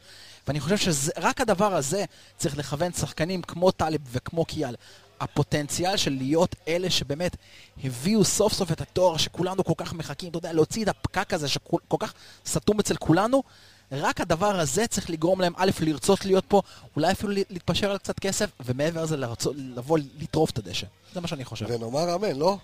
[0.48, 2.06] ואני חושב שרק הדבר הזה
[2.38, 4.76] צריך לכוון שחקנים כמו טלב וכמו קיאל.
[5.20, 7.38] הפוטנציאל של להיות אלה שבאמת
[7.84, 11.48] הביאו סוף סוף את התואר שכולנו כל כך מחכים, אתה יודע, להוציא את הפקק הזה
[11.48, 12.14] שכל כל כך
[12.46, 13.44] סתום אצל כולנו,
[13.92, 16.62] רק הדבר הזה צריך לגרום להם, א', לרצות להיות פה,
[16.96, 20.88] אולי אפילו להתפשר על קצת כסף, ומעבר לזה לרצות, לבוא לטרוף את הדשא.
[21.14, 21.66] זה מה שאני חושב.
[21.70, 22.58] ונאמר אמן, לא?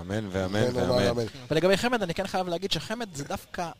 [0.00, 1.06] אמן ואמן ואמן.
[1.06, 1.24] אמן.
[1.50, 3.70] ולגבי חמד, אני כן חייב להגיד שחמד זה דווקא,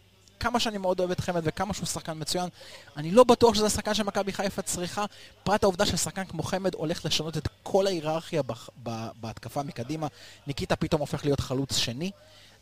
[0.40, 2.48] כמה שאני מאוד אוהב את חמד וכמה שהוא שחקן מצוין,
[2.96, 5.04] אני לא בטוח שזה השחקן שמכבי חיפה צריכה,
[5.44, 8.42] פרט העובדה ששחקן כמו חמד הולך לשנות את כל ההיררכיה
[9.20, 10.06] בהתקפה מקדימה.
[10.46, 12.10] ניקיטה פתאום הופך להיות חלוץ שני.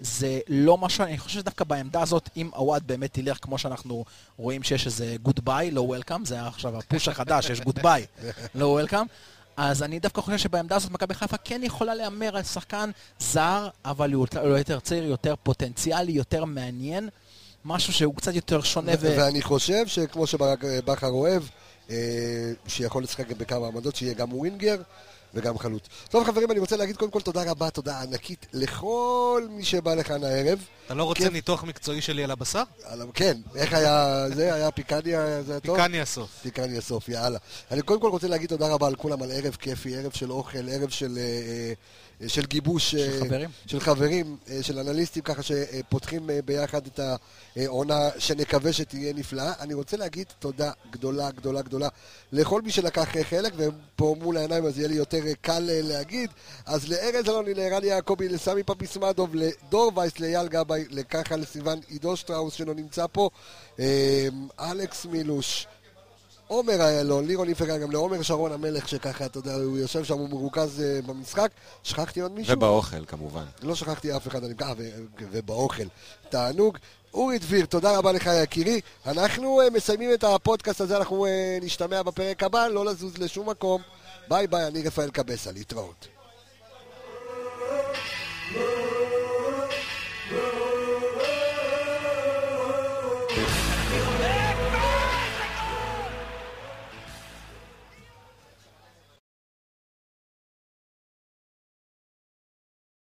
[0.00, 4.04] זה לא משהו, אני חושב שדווקא בעמדה הזאת, אם עווד באמת תלך כמו שאנחנו
[4.36, 8.06] רואים שיש איזה goodbye, לא welcome, זה היה עכשיו ה push החדש, יש goodbye,
[8.54, 9.06] לא welcome.
[9.56, 14.12] אז אני דווקא חושב שבעמדה הזאת מכבי חיפה כן יכולה להמר על שחקן זר, אבל
[14.12, 14.26] הוא
[14.58, 17.08] יותר- צעיר, יותר פוטנציאלי, יותר מעניין.
[17.64, 19.14] משהו שהוא קצת יותר שונה ו...
[19.18, 21.42] ואני חושב שכמו שברק אה, בכר אוהב,
[21.90, 21.96] אה,
[22.66, 24.82] שיכול לשחק בכמה עמדות, שיהיה גם ווינגר
[25.34, 25.82] וגם חלוץ.
[26.10, 30.24] טוב חברים, אני רוצה להגיד קודם כל תודה רבה, תודה ענקית לכל מי שבא לכאן
[30.24, 30.58] הערב.
[30.86, 31.32] אתה לא רוצה כיף.
[31.32, 32.62] ניתוח מקצועי שלי על הבשר?
[32.84, 34.54] על- כן, איך היה זה?
[34.54, 35.76] היה פיקניה, זה היה טוב?
[35.76, 36.30] פיקניה סוף.
[36.42, 37.38] פיקניה סוף, יאללה.
[37.70, 40.68] אני קודם כל רוצה להגיד תודה רבה על כולם, על ערב כיפי, ערב של אוכל,
[40.68, 41.72] ערב של, אה, אה,
[42.26, 42.90] של גיבוש...
[42.90, 43.50] של אה, חברים.
[43.66, 47.00] של חברים, אה, של אנליסטים, ככה שפותחים אה, ביחד את
[47.56, 49.52] העונה שנקווה שתהיה נפלאה.
[49.60, 51.88] אני רוצה להגיד תודה גדולה, גדולה, גדולה
[52.32, 56.30] לכל מי שלקח חלק, והם פה מול העיניים, אז יהיה לי יותר קל להגיד.
[56.66, 62.16] אז לארז אלוני, לערן יעקבי, לסמי פפיסמדוב, לדור וייס, לאייל גבאי, ביי לקחל סיוון עידו
[62.16, 63.30] שטראוס שלא נמצא פה,
[64.60, 65.66] אלכס מילוש,
[66.50, 70.28] עומר איילון, לירון איפרגן, גם לעומר שרון המלך שככה, אתה יודע, הוא יושב שם, הוא
[70.28, 71.50] מרוכז אה, במשחק.
[71.82, 72.56] שכחתי עוד מישהו?
[72.56, 73.44] ובאוכל כמובן.
[73.62, 74.54] לא שכחתי אף אחד, אני...
[74.62, 74.72] אה,
[75.18, 75.82] ובאוכל.
[76.28, 76.78] תענוג.
[77.14, 78.80] אורי דביר, תודה רבה לך יקירי.
[79.06, 83.82] אנחנו אה, מסיימים את הפודקאסט הזה, אנחנו אה, נשתמע בפרק הבא, לא לזוז לשום מקום.
[84.28, 86.08] ביי ביי, אני רפאל קבסה, להתראות.